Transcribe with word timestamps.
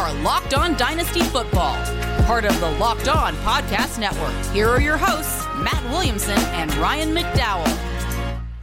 are 0.00 0.14
Locked 0.22 0.54
On 0.54 0.74
Dynasty 0.78 1.20
Football, 1.20 1.74
part 2.24 2.46
of 2.46 2.58
the 2.58 2.70
Locked 2.70 3.06
On 3.06 3.34
Podcast 3.36 3.98
Network. 3.98 4.32
Here 4.54 4.66
are 4.66 4.80
your 4.80 4.96
hosts, 4.96 5.44
Matt 5.62 5.84
Williamson 5.90 6.38
and 6.38 6.74
Ryan 6.76 7.14
McDowell. 7.14 7.68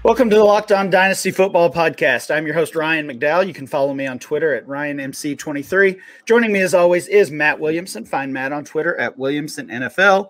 Welcome 0.04 0.32
to 0.32 0.36
the 0.36 0.44
Locked 0.44 0.72
On 0.72 0.90
Dynasty 0.90 1.30
Football 1.30 1.72
Podcast. 1.72 2.36
I'm 2.36 2.48
your 2.48 2.56
host, 2.56 2.76
Ryan 2.76 3.08
McDowell. 3.08 3.46
You 3.46 3.54
can 3.54 3.68
follow 3.68 3.94
me 3.94 4.08
on 4.08 4.18
Twitter 4.18 4.56
at 4.56 4.66
RyanMC23. 4.66 6.00
Joining 6.26 6.52
me, 6.52 6.62
as 6.62 6.74
always, 6.74 7.08
is 7.08 7.30
Matt 7.30 7.60
Williamson. 7.60 8.04
Find 8.04 8.34
Matt 8.34 8.52
on 8.52 8.66
Twitter 8.66 9.00
at 9.00 9.16
WilliamsonNFL. 9.16 10.30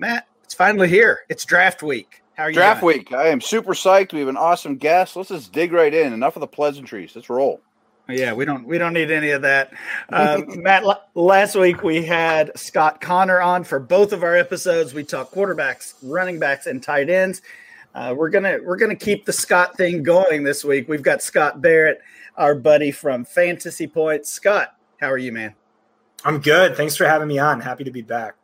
Matt, 0.00 0.26
it's 0.42 0.54
finally 0.54 0.88
here. 0.88 1.20
It's 1.28 1.44
draft 1.44 1.84
week. 1.84 2.24
How 2.36 2.42
are 2.44 2.50
you? 2.50 2.54
Draft 2.54 2.80
doing? 2.80 2.96
week. 2.98 3.12
I 3.12 3.28
am 3.28 3.40
super 3.40 3.74
psyched. 3.74 4.12
We 4.12 4.18
have 4.18 4.28
an 4.28 4.36
awesome 4.36 4.76
guest. 4.76 5.14
Let's 5.14 5.28
just 5.28 5.52
dig 5.52 5.72
right 5.72 5.94
in. 5.94 6.12
Enough 6.12 6.34
of 6.34 6.40
the 6.40 6.48
pleasantries. 6.48 7.14
Let's 7.14 7.30
roll. 7.30 7.60
Yeah, 8.08 8.32
we 8.32 8.46
don't 8.46 8.64
we 8.66 8.78
don't 8.78 8.94
need 8.94 9.10
any 9.10 9.30
of 9.30 9.42
that. 9.42 9.74
Um, 10.08 10.46
Matt, 10.62 10.84
last 11.14 11.54
week 11.54 11.82
we 11.82 12.02
had 12.02 12.58
Scott 12.58 13.02
Connor 13.02 13.40
on 13.40 13.64
for 13.64 13.78
both 13.78 14.14
of 14.14 14.22
our 14.22 14.34
episodes. 14.34 14.94
We 14.94 15.04
talked 15.04 15.34
quarterbacks, 15.34 15.94
running 16.02 16.38
backs, 16.38 16.66
and 16.66 16.82
tight 16.82 17.10
ends. 17.10 17.42
Uh, 17.94 18.14
we're 18.16 18.30
gonna 18.30 18.58
we're 18.64 18.78
gonna 18.78 18.96
keep 18.96 19.26
the 19.26 19.32
Scott 19.32 19.76
thing 19.76 20.02
going 20.02 20.42
this 20.42 20.64
week. 20.64 20.88
We've 20.88 21.02
got 21.02 21.20
Scott 21.20 21.60
Barrett, 21.60 22.00
our 22.36 22.54
buddy 22.54 22.92
from 22.92 23.26
Fantasy 23.26 23.86
Points. 23.86 24.30
Scott, 24.30 24.74
how 24.98 25.10
are 25.10 25.18
you, 25.18 25.32
man? 25.32 25.54
I'm 26.24 26.40
good. 26.40 26.76
Thanks 26.76 26.96
for 26.96 27.04
having 27.04 27.28
me 27.28 27.38
on. 27.38 27.60
Happy 27.60 27.84
to 27.84 27.90
be 27.90 28.02
back. 28.02 28.36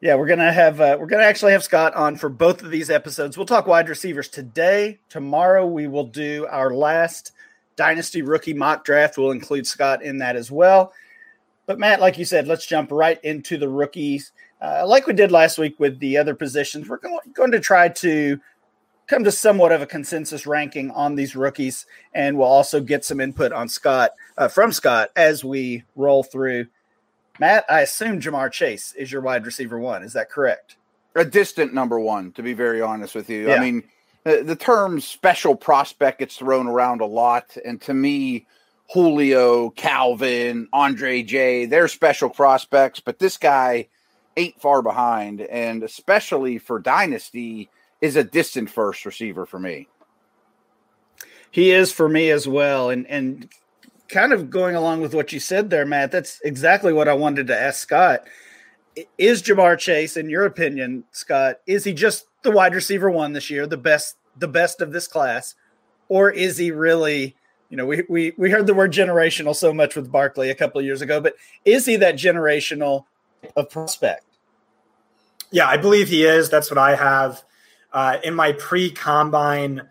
Yeah, 0.00 0.14
we're 0.14 0.28
gonna 0.28 0.52
have 0.52 0.80
uh, 0.80 0.96
we're 1.00 1.06
gonna 1.06 1.24
actually 1.24 1.52
have 1.52 1.64
Scott 1.64 1.94
on 1.94 2.14
for 2.14 2.28
both 2.28 2.62
of 2.62 2.70
these 2.70 2.88
episodes. 2.88 3.36
We'll 3.36 3.46
talk 3.46 3.66
wide 3.66 3.88
receivers 3.88 4.28
today. 4.28 5.00
Tomorrow 5.08 5.66
we 5.66 5.88
will 5.88 6.06
do 6.06 6.46
our 6.48 6.72
last 6.72 7.32
dynasty 7.80 8.20
rookie 8.20 8.52
mock 8.52 8.84
draft. 8.84 9.16
We'll 9.16 9.30
include 9.30 9.66
Scott 9.66 10.02
in 10.02 10.18
that 10.18 10.36
as 10.36 10.50
well. 10.50 10.92
But 11.64 11.78
Matt, 11.78 11.98
like 11.98 12.18
you 12.18 12.26
said, 12.26 12.46
let's 12.46 12.66
jump 12.66 12.92
right 12.92 13.18
into 13.24 13.56
the 13.56 13.70
rookies. 13.70 14.32
Uh, 14.60 14.84
like 14.86 15.06
we 15.06 15.14
did 15.14 15.32
last 15.32 15.56
week 15.56 15.80
with 15.80 15.98
the 15.98 16.18
other 16.18 16.34
positions, 16.34 16.90
we're 16.90 16.98
go- 16.98 17.22
going 17.32 17.52
to 17.52 17.58
try 17.58 17.88
to 17.88 18.38
come 19.06 19.24
to 19.24 19.32
somewhat 19.32 19.72
of 19.72 19.80
a 19.80 19.86
consensus 19.86 20.46
ranking 20.46 20.90
on 20.90 21.14
these 21.14 21.34
rookies, 21.34 21.86
and 22.12 22.36
we'll 22.36 22.46
also 22.46 22.82
get 22.82 23.02
some 23.02 23.18
input 23.18 23.50
on 23.50 23.66
Scott 23.66 24.10
uh, 24.36 24.46
from 24.46 24.72
Scott 24.72 25.08
as 25.16 25.42
we 25.42 25.82
roll 25.96 26.22
through. 26.22 26.66
Matt, 27.38 27.64
I 27.70 27.80
assume 27.80 28.20
Ja'Marr 28.20 28.52
Chase 28.52 28.92
is 28.92 29.10
your 29.10 29.22
wide 29.22 29.46
receiver 29.46 29.78
one. 29.78 30.02
Is 30.02 30.12
that 30.12 30.28
correct? 30.28 30.76
A 31.14 31.24
distant 31.24 31.72
number 31.72 31.98
one, 31.98 32.32
to 32.32 32.42
be 32.42 32.52
very 32.52 32.82
honest 32.82 33.14
with 33.14 33.30
you. 33.30 33.48
Yeah. 33.48 33.54
I 33.54 33.60
mean, 33.60 33.84
the, 34.24 34.42
the 34.42 34.56
term 34.56 35.00
special 35.00 35.54
prospect 35.54 36.18
gets 36.18 36.36
thrown 36.36 36.66
around 36.66 37.00
a 37.00 37.06
lot. 37.06 37.56
And 37.64 37.80
to 37.82 37.94
me, 37.94 38.46
Julio, 38.92 39.70
Calvin, 39.70 40.68
Andre 40.72 41.22
J, 41.22 41.66
they're 41.66 41.88
special 41.88 42.28
prospects, 42.28 43.00
but 43.00 43.18
this 43.18 43.36
guy 43.36 43.88
ain't 44.36 44.60
far 44.60 44.82
behind. 44.82 45.40
And 45.42 45.82
especially 45.82 46.58
for 46.58 46.78
Dynasty, 46.78 47.70
is 48.00 48.16
a 48.16 48.24
distant 48.24 48.70
first 48.70 49.04
receiver 49.04 49.46
for 49.46 49.58
me. 49.58 49.88
He 51.50 51.70
is 51.70 51.92
for 51.92 52.08
me 52.08 52.30
as 52.30 52.46
well. 52.48 52.90
And 52.90 53.06
and 53.06 53.48
kind 54.08 54.32
of 54.32 54.50
going 54.50 54.74
along 54.74 55.00
with 55.00 55.14
what 55.14 55.32
you 55.32 55.40
said 55.40 55.70
there, 55.70 55.86
Matt, 55.86 56.10
that's 56.10 56.40
exactly 56.42 56.92
what 56.92 57.08
I 57.08 57.14
wanted 57.14 57.46
to 57.48 57.58
ask 57.58 57.80
Scott. 57.80 58.26
Is 59.18 59.42
Ja'Marr 59.42 59.78
Chase, 59.78 60.16
in 60.16 60.28
your 60.28 60.44
opinion, 60.44 61.04
Scott, 61.12 61.60
is 61.66 61.84
he 61.84 61.92
just 61.92 62.26
the 62.42 62.50
wide 62.50 62.74
receiver 62.74 63.10
one 63.10 63.32
this 63.32 63.50
year, 63.50 63.66
the 63.66 63.76
best, 63.76 64.16
the 64.36 64.48
best 64.48 64.80
of 64.80 64.92
this 64.92 65.06
class, 65.06 65.54
or 66.08 66.30
is 66.30 66.58
he 66.58 66.70
really? 66.70 67.36
You 67.68 67.76
know, 67.76 67.86
we 67.86 68.02
we 68.08 68.32
we 68.36 68.50
heard 68.50 68.66
the 68.66 68.74
word 68.74 68.92
generational 68.92 69.54
so 69.54 69.72
much 69.72 69.94
with 69.94 70.10
Barkley 70.10 70.50
a 70.50 70.54
couple 70.54 70.80
of 70.80 70.84
years 70.84 71.02
ago, 71.02 71.20
but 71.20 71.34
is 71.64 71.86
he 71.86 71.96
that 71.96 72.16
generational 72.16 73.04
of 73.56 73.70
prospect? 73.70 74.24
Yeah, 75.52 75.66
I 75.66 75.76
believe 75.76 76.08
he 76.08 76.24
is. 76.24 76.50
That's 76.50 76.70
what 76.70 76.78
I 76.78 76.96
have 76.96 77.42
uh, 77.92 78.18
in 78.22 78.34
my 78.34 78.52
pre-combine 78.52 79.82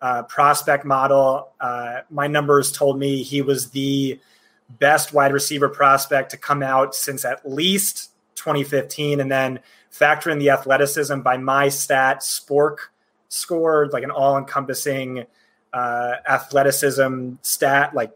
uh, 0.00 0.22
prospect 0.24 0.84
model. 0.84 1.48
Uh, 1.60 2.00
my 2.10 2.26
numbers 2.26 2.70
told 2.70 2.98
me 2.98 3.22
he 3.22 3.42
was 3.42 3.70
the 3.70 4.20
best 4.68 5.12
wide 5.12 5.32
receiver 5.32 5.68
prospect 5.68 6.30
to 6.30 6.36
come 6.36 6.62
out 6.62 6.94
since 6.94 7.24
at 7.24 7.48
least 7.48 8.10
2015, 8.36 9.20
and 9.20 9.30
then 9.30 9.60
factor 9.90 10.30
in 10.30 10.38
the 10.38 10.50
athleticism. 10.50 11.20
By 11.20 11.36
my 11.36 11.68
stat, 11.68 12.20
SPARQ 12.20 12.76
scored 13.28 13.92
like 13.92 14.04
an 14.04 14.10
all-encompassing 14.10 15.26
uh, 15.72 16.14
athleticism 16.28 17.34
stat. 17.42 17.94
Like 17.94 18.12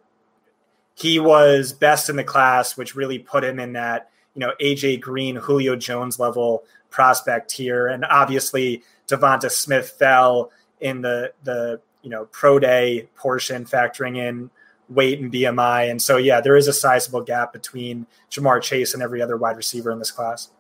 he 0.95 1.19
was 1.19 1.73
best 1.73 2.09
in 2.09 2.17
the 2.17 2.25
class, 2.25 2.77
which 2.77 2.95
really 2.95 3.19
put 3.19 3.45
him 3.45 3.59
in 3.59 3.73
that 3.75 4.11
you 4.35 4.41
know 4.41 4.53
AJ 4.61 5.01
Green, 5.01 5.37
Julio 5.37 5.77
Jones 5.77 6.19
level 6.19 6.65
prospect 6.91 7.53
here, 7.53 7.89
and 7.89 8.05
obviously 8.05 8.83
DeVonta 9.09 9.51
Smith 9.51 9.91
fell 9.99 10.51
in 10.81 11.03
the 11.03 11.33
the 11.45 11.81
you 12.03 12.11
know 12.11 12.27
pro 12.27 12.59
day 12.59 13.09
portion, 13.17 13.65
factoring 13.65 14.17
in 14.17 14.51
weight 14.89 15.21
and 15.21 15.33
BMI, 15.33 15.91
and 15.91 16.01
so 16.01 16.17
yeah, 16.17 16.41
there 16.41 16.57
is 16.57 16.69
a 16.69 16.73
sizable 16.73 17.23
gap 17.23 17.53
between 17.53 18.07
Ja'Marr 18.31 18.63
Chase 18.63 18.95
and 18.95 19.03
every 19.03 19.23
other 19.23 19.37
wide 19.37 19.57
receiver 19.57 19.91
in 19.91 19.99
this 19.99 20.11
class. 20.11 20.51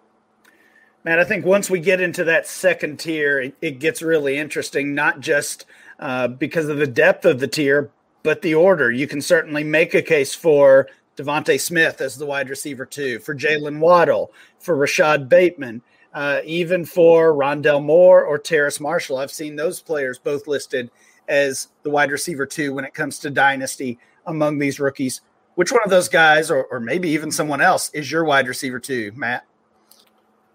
Man, 1.04 1.18
I 1.18 1.24
think 1.24 1.44
once 1.44 1.68
we 1.68 1.80
get 1.80 2.00
into 2.00 2.22
that 2.24 2.46
second 2.46 3.00
tier, 3.00 3.40
it, 3.40 3.56
it 3.60 3.80
gets 3.80 4.02
really 4.02 4.36
interesting, 4.36 4.94
not 4.94 5.18
just 5.18 5.66
uh, 5.98 6.28
because 6.28 6.68
of 6.68 6.76
the 6.76 6.86
depth 6.86 7.24
of 7.24 7.40
the 7.40 7.48
tier, 7.48 7.90
but 8.22 8.40
the 8.42 8.54
order. 8.54 8.90
You 8.90 9.08
can 9.08 9.20
certainly 9.20 9.64
make 9.64 9.94
a 9.94 10.02
case 10.02 10.32
for 10.32 10.88
DeVonta 11.16 11.60
Smith 11.60 12.00
as 12.00 12.16
the 12.16 12.26
wide 12.26 12.48
receiver, 12.48 12.86
two, 12.86 13.18
for 13.18 13.34
Jaylen 13.34 13.80
Waddle, 13.80 14.32
for 14.60 14.76
Rashod 14.76 15.28
Bateman, 15.28 15.82
uh, 16.14 16.40
even 16.44 16.84
for 16.84 17.32
Rondale 17.34 17.82
Moore 17.82 18.24
or 18.24 18.38
Terrace 18.38 18.78
Marshall. 18.78 19.18
I've 19.18 19.32
seen 19.32 19.56
those 19.56 19.82
players 19.82 20.20
both 20.20 20.46
listed 20.46 20.88
as 21.28 21.68
the 21.82 21.90
wide 21.90 22.12
receiver, 22.12 22.46
two, 22.46 22.74
when 22.74 22.84
it 22.84 22.94
comes 22.94 23.18
to 23.20 23.30
dynasty 23.30 23.98
among 24.26 24.58
these 24.58 24.78
rookies. 24.78 25.20
Which 25.56 25.72
one 25.72 25.82
of 25.84 25.90
those 25.90 26.08
guys, 26.08 26.48
or, 26.48 26.64
or 26.66 26.78
maybe 26.78 27.10
even 27.10 27.32
someone 27.32 27.60
else, 27.60 27.90
is 27.90 28.10
your 28.10 28.24
wide 28.24 28.46
receiver, 28.46 28.78
two, 28.78 29.12
Matt? 29.16 29.44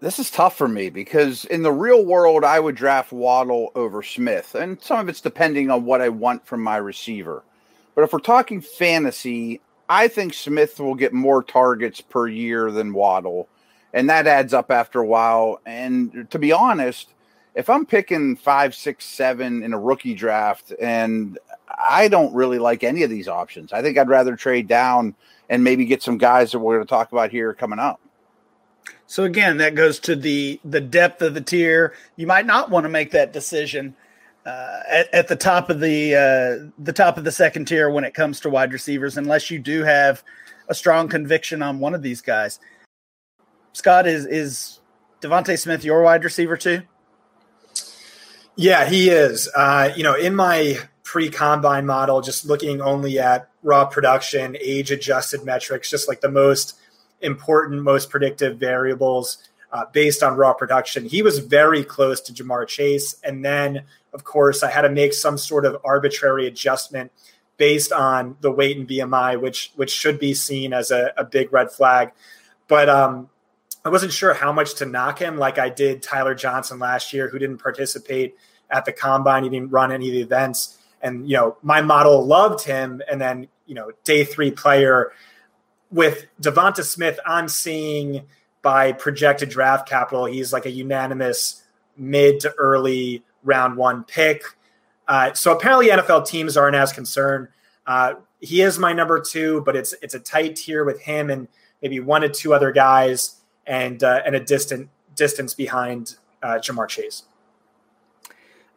This 0.00 0.20
is 0.20 0.30
tough 0.30 0.56
for 0.56 0.68
me 0.68 0.90
because 0.90 1.44
in 1.44 1.62
the 1.62 1.72
real 1.72 2.04
world, 2.04 2.44
I 2.44 2.60
would 2.60 2.76
draft 2.76 3.10
Waddle 3.10 3.72
over 3.74 4.04
Smith, 4.04 4.54
and 4.54 4.80
some 4.80 5.00
of 5.00 5.08
it's 5.08 5.20
depending 5.20 5.72
on 5.72 5.84
what 5.84 6.00
I 6.00 6.08
want 6.08 6.46
from 6.46 6.62
my 6.62 6.76
receiver. 6.76 7.42
But 7.96 8.04
if 8.04 8.12
we're 8.12 8.20
talking 8.20 8.60
fantasy, 8.60 9.60
I 9.88 10.06
think 10.06 10.34
Smith 10.34 10.78
will 10.78 10.94
get 10.94 11.12
more 11.12 11.42
targets 11.42 12.00
per 12.00 12.28
year 12.28 12.70
than 12.70 12.92
Waddle, 12.92 13.48
and 13.92 14.08
that 14.08 14.28
adds 14.28 14.54
up 14.54 14.70
after 14.70 15.00
a 15.00 15.06
while. 15.06 15.60
And 15.66 16.28
to 16.30 16.38
be 16.38 16.52
honest, 16.52 17.12
if 17.56 17.68
I'm 17.68 17.84
picking 17.84 18.36
five, 18.36 18.76
six, 18.76 19.04
seven 19.04 19.64
in 19.64 19.72
a 19.72 19.80
rookie 19.80 20.14
draft, 20.14 20.72
and 20.80 21.40
I 21.76 22.06
don't 22.06 22.32
really 22.34 22.60
like 22.60 22.84
any 22.84 23.02
of 23.02 23.10
these 23.10 23.26
options, 23.26 23.72
I 23.72 23.82
think 23.82 23.98
I'd 23.98 24.08
rather 24.08 24.36
trade 24.36 24.68
down 24.68 25.16
and 25.48 25.64
maybe 25.64 25.86
get 25.86 26.04
some 26.04 26.18
guys 26.18 26.52
that 26.52 26.60
we're 26.60 26.76
going 26.76 26.86
to 26.86 26.88
talk 26.88 27.10
about 27.10 27.32
here 27.32 27.52
coming 27.52 27.80
up. 27.80 28.00
So 29.06 29.24
again, 29.24 29.58
that 29.58 29.74
goes 29.74 29.98
to 30.00 30.16
the 30.16 30.60
the 30.64 30.80
depth 30.80 31.22
of 31.22 31.34
the 31.34 31.40
tier. 31.40 31.94
You 32.16 32.26
might 32.26 32.46
not 32.46 32.70
want 32.70 32.84
to 32.84 32.90
make 32.90 33.12
that 33.12 33.32
decision 33.32 33.96
uh, 34.44 34.80
at, 34.88 35.14
at 35.14 35.28
the 35.28 35.36
top 35.36 35.70
of 35.70 35.80
the 35.80 36.14
uh, 36.14 36.70
the 36.78 36.92
top 36.92 37.18
of 37.18 37.24
the 37.24 37.32
second 37.32 37.66
tier 37.66 37.90
when 37.90 38.04
it 38.04 38.14
comes 38.14 38.40
to 38.40 38.50
wide 38.50 38.72
receivers, 38.72 39.16
unless 39.16 39.50
you 39.50 39.58
do 39.58 39.82
have 39.84 40.22
a 40.68 40.74
strong 40.74 41.08
conviction 41.08 41.62
on 41.62 41.78
one 41.78 41.94
of 41.94 42.02
these 42.02 42.20
guys. 42.20 42.60
Scott 43.72 44.06
is 44.06 44.26
is 44.26 44.80
DeVonta 45.20 45.58
Smith 45.58 45.84
your 45.84 46.02
wide 46.02 46.24
receiver 46.24 46.56
too? 46.56 46.82
Yeah, 48.56 48.88
he 48.88 49.08
is. 49.08 49.48
Uh, 49.54 49.90
you 49.96 50.02
know, 50.02 50.14
in 50.14 50.34
my 50.34 50.78
pre 51.04 51.30
combine 51.30 51.86
model, 51.86 52.20
just 52.20 52.44
looking 52.44 52.80
only 52.80 53.18
at 53.18 53.48
raw 53.62 53.84
production, 53.84 54.56
age 54.60 54.90
adjusted 54.90 55.44
metrics, 55.44 55.90
just 55.90 56.08
like 56.08 56.20
the 56.20 56.30
most 56.30 56.78
important, 57.20 57.82
most 57.82 58.10
predictive 58.10 58.58
variables 58.58 59.38
uh, 59.72 59.84
based 59.92 60.22
on 60.22 60.36
raw 60.36 60.52
production. 60.52 61.04
He 61.04 61.22
was 61.22 61.38
very 61.38 61.84
close 61.84 62.20
to 62.22 62.32
Ja'Marr 62.32 62.66
Chase. 62.66 63.16
And 63.22 63.44
then, 63.44 63.84
of 64.12 64.24
course, 64.24 64.62
I 64.62 64.70
had 64.70 64.82
to 64.82 64.90
make 64.90 65.12
some 65.12 65.38
sort 65.38 65.66
of 65.66 65.76
arbitrary 65.84 66.46
adjustment 66.46 67.12
based 67.56 67.92
on 67.92 68.36
the 68.40 68.50
weight 68.50 68.76
and 68.76 68.88
BMI, 68.88 69.40
which 69.40 69.72
which 69.74 69.90
should 69.90 70.18
be 70.18 70.32
seen 70.32 70.72
as 70.72 70.90
a, 70.90 71.12
a 71.16 71.24
big 71.24 71.52
red 71.52 71.70
flag. 71.70 72.12
But 72.68 72.88
um, 72.88 73.28
I 73.84 73.90
wasn't 73.90 74.12
sure 74.12 74.32
how 74.32 74.52
much 74.52 74.76
to 74.76 74.86
knock 74.86 75.18
him, 75.18 75.36
like 75.36 75.58
I 75.58 75.68
did 75.68 76.02
Tyler 76.02 76.34
Johnson 76.34 76.78
last 76.78 77.12
year, 77.12 77.28
who 77.28 77.38
didn't 77.38 77.58
participate 77.58 78.36
at 78.70 78.84
the 78.84 78.92
combine, 78.92 79.44
he 79.44 79.50
didn't 79.50 79.70
run 79.70 79.92
any 79.92 80.08
of 80.08 80.12
the 80.12 80.20
events. 80.20 80.78
And 81.02 81.28
you 81.28 81.36
know, 81.36 81.56
my 81.62 81.80
model 81.80 82.24
loved 82.24 82.64
him, 82.64 83.02
and 83.10 83.20
then 83.20 83.48
you 83.66 83.74
know, 83.74 83.90
day 84.04 84.24
three 84.24 84.50
player 84.50 85.12
with 85.90 86.26
DeVonta 86.40 86.84
Smith, 86.84 87.18
I'm 87.26 87.48
seeing 87.48 88.26
by 88.62 88.92
projected 88.92 89.48
draft 89.48 89.88
capital, 89.88 90.24
he's 90.26 90.52
like 90.52 90.66
a 90.66 90.70
unanimous 90.70 91.62
mid 91.96 92.40
to 92.40 92.52
early 92.58 93.22
round 93.44 93.76
one 93.76 94.04
pick. 94.04 94.42
Uh, 95.06 95.32
so 95.32 95.52
apparently, 95.52 95.88
NFL 95.88 96.26
teams 96.26 96.56
aren't 96.56 96.76
as 96.76 96.92
concerned. 96.92 97.48
Uh, 97.86 98.14
he 98.40 98.60
is 98.60 98.78
my 98.78 98.92
number 98.92 99.20
two, 99.20 99.62
but 99.64 99.74
it's 99.74 99.94
it's 100.02 100.14
a 100.14 100.20
tight 100.20 100.56
tier 100.56 100.84
with 100.84 101.00
him 101.00 101.30
and 101.30 101.48
maybe 101.82 101.98
one 102.00 102.22
or 102.22 102.28
two 102.28 102.52
other 102.52 102.72
guys, 102.72 103.36
and 103.66 104.02
uh, 104.04 104.20
and 104.26 104.34
a 104.34 104.40
distant 104.40 104.90
distance 105.14 105.54
behind 105.54 106.16
uh, 106.42 106.58
Ja'Marr 106.62 106.88
Chase. 106.88 107.24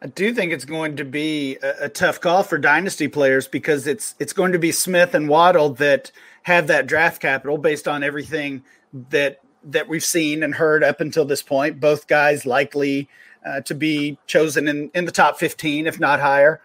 I 0.00 0.06
do 0.06 0.34
think 0.34 0.52
it's 0.52 0.64
going 0.64 0.96
to 0.96 1.04
be 1.04 1.58
a, 1.62 1.84
a, 1.84 1.88
tough 1.88 2.20
call 2.20 2.42
for 2.42 2.58
dynasty 2.58 3.06
players 3.06 3.46
because 3.46 3.86
it's 3.86 4.16
it's 4.18 4.32
going 4.32 4.52
to 4.52 4.58
be 4.58 4.72
Smith 4.72 5.14
and 5.14 5.28
Waddle 5.28 5.74
that 5.74 6.10
have 6.42 6.66
that 6.66 6.86
draft 6.86 7.20
capital 7.20 7.58
based 7.58 7.86
on 7.88 8.02
everything 8.02 8.62
that 9.10 9.40
that 9.64 9.88
we've 9.88 10.04
seen 10.04 10.42
and 10.42 10.54
heard 10.54 10.82
up 10.82 11.00
until 11.00 11.24
this 11.24 11.42
point. 11.42 11.80
Both 11.80 12.08
guys 12.08 12.44
likely 12.44 13.08
uh, 13.46 13.60
to 13.62 13.74
be 13.74 14.18
chosen 14.26 14.68
in 14.68 14.90
in 14.94 15.04
the 15.04 15.12
top 15.12 15.38
fifteen, 15.38 15.86
if 15.86 16.00
not 16.00 16.20
higher. 16.20 16.60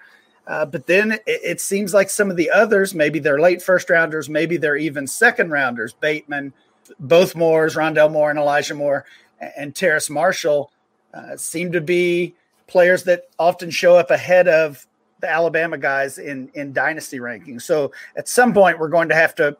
Uh, 0.47 0.65
but 0.65 0.87
then 0.87 1.11
it, 1.11 1.21
it, 1.25 1.61
seems 1.61 1.93
like 1.93 2.09
some 2.09 2.31
of 2.31 2.37
the 2.37 2.49
others, 2.49 2.95
maybe 2.95 3.19
they're 3.19 3.39
late 3.39 3.61
first 3.61 3.89
rounders, 3.89 4.29
maybe 4.29 4.55
they're 4.55 4.77
even 4.77 5.05
second 5.05 5.51
rounders. 5.51 5.91
Bateman, 5.91 6.53
both 7.01 7.35
Moores, 7.35 7.75
Rondale 7.75 8.09
Moore, 8.09 8.29
and 8.29 8.39
Elijah 8.39 8.73
Moore, 8.73 9.03
and 9.57 9.75
Terrace 9.75 10.09
Marshall 10.09 10.71
uh, 11.13 11.35
seem 11.35 11.73
to 11.73 11.81
be 11.81 12.33
players 12.67 13.03
that 13.03 13.23
often 13.37 13.69
show 13.69 13.97
up 13.97 14.09
ahead 14.09 14.47
of 14.47 14.87
the 15.19 15.29
Alabama 15.29 15.77
guys 15.77 16.17
in 16.17 16.49
in 16.53 16.73
dynasty 16.73 17.19
rankings. 17.19 17.63
So 17.63 17.91
at 18.15 18.29
some 18.29 18.53
point, 18.53 18.79
we're 18.79 18.87
going 18.87 19.09
to 19.09 19.15
have 19.15 19.35
to 19.35 19.57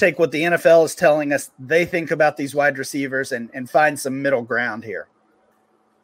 take 0.00 0.18
what 0.18 0.32
the 0.32 0.42
NFL 0.42 0.84
is 0.86 0.94
telling 0.94 1.32
us 1.32 1.50
they 1.58 1.84
think 1.84 2.10
about 2.10 2.36
these 2.36 2.54
wide 2.54 2.78
receivers 2.78 3.30
and 3.32 3.50
and 3.54 3.70
find 3.70 4.00
some 4.00 4.22
middle 4.22 4.42
ground 4.42 4.84
here. 4.84 5.08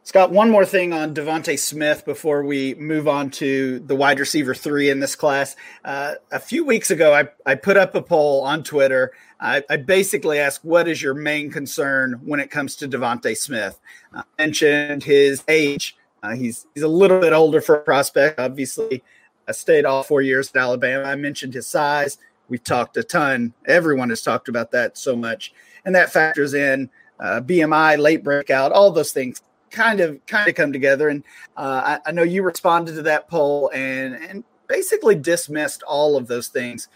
Scott, 0.06 0.30
one 0.30 0.50
more 0.50 0.64
thing 0.64 0.92
on 0.92 1.14
DeVonta 1.14 1.58
Smith 1.58 2.04
before 2.04 2.44
we 2.44 2.76
move 2.76 3.08
on 3.08 3.28
to 3.28 3.80
the 3.80 3.96
wide 3.96 4.20
receiver 4.20 4.54
three 4.54 4.88
in 4.88 5.00
this 5.00 5.16
class. 5.16 5.56
Uh, 5.84 6.14
a 6.30 6.38
few 6.38 6.64
weeks 6.64 6.92
ago, 6.92 7.12
I, 7.12 7.28
I 7.44 7.56
put 7.56 7.76
up 7.76 7.96
a 7.96 8.02
poll 8.02 8.42
on 8.42 8.62
Twitter. 8.62 9.10
I, 9.40 9.64
I 9.68 9.78
basically 9.78 10.38
asked, 10.38 10.64
What 10.64 10.86
is 10.86 11.02
your 11.02 11.14
main 11.14 11.50
concern 11.50 12.20
when 12.24 12.38
it 12.38 12.52
comes 12.52 12.76
to 12.76 12.88
DeVonta 12.88 13.36
Smith? 13.36 13.80
I 14.14 14.22
mentioned 14.38 15.02
his 15.02 15.42
age, 15.48 15.96
uh, 16.22 16.36
he's 16.36 16.66
he's 16.74 16.84
a 16.84 16.88
little 16.88 17.20
bit 17.20 17.32
older 17.32 17.60
for 17.60 17.74
a 17.74 17.82
prospect. 17.82 18.38
Obviously, 18.38 19.02
I 19.48 19.52
stayed 19.52 19.84
all 19.84 20.02
four 20.02 20.22
years 20.22 20.50
at 20.50 20.56
Alabama. 20.56 21.04
I 21.04 21.16
mentioned 21.16 21.54
his 21.54 21.66
size. 21.66 22.18
We've 22.48 22.62
talked 22.62 22.96
a 22.96 23.02
ton. 23.02 23.54
Everyone 23.66 24.10
has 24.10 24.22
talked 24.22 24.48
about 24.48 24.70
that 24.72 24.96
so 24.96 25.16
much, 25.16 25.52
and 25.84 25.94
that 25.94 26.12
factors 26.12 26.54
in 26.54 26.90
uh, 27.18 27.40
BMI, 27.40 27.98
late 27.98 28.22
breakout, 28.22 28.72
all 28.72 28.90
those 28.90 29.12
things 29.12 29.42
kind 29.70 30.00
of 30.00 30.24
kind 30.26 30.48
of 30.48 30.54
come 30.54 30.72
together. 30.72 31.08
And 31.08 31.24
uh, 31.56 31.98
I, 32.04 32.08
I 32.08 32.12
know 32.12 32.22
you 32.22 32.42
responded 32.42 32.94
to 32.94 33.02
that 33.02 33.28
poll 33.28 33.70
and 33.74 34.14
and 34.14 34.44
basically 34.68 35.14
dismissed 35.14 35.82
all 35.82 36.16
of 36.16 36.26
those 36.26 36.48
things. 36.48 36.88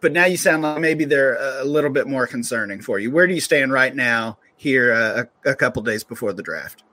But 0.00 0.12
now 0.12 0.26
you 0.26 0.36
sound 0.36 0.62
like 0.62 0.80
maybe 0.80 1.06
they're 1.06 1.36
a 1.60 1.64
little 1.64 1.90
bit 1.90 2.06
more 2.06 2.26
concerning 2.26 2.82
for 2.82 2.98
you. 2.98 3.10
Where 3.10 3.26
do 3.26 3.32
you 3.34 3.40
stand 3.40 3.72
right 3.72 3.94
now 3.94 4.38
here 4.54 4.92
uh, 4.92 5.24
a, 5.46 5.52
a 5.52 5.54
couple 5.54 5.82
days 5.82 6.04
before 6.04 6.34
the 6.34 6.42
draft? 6.42 6.84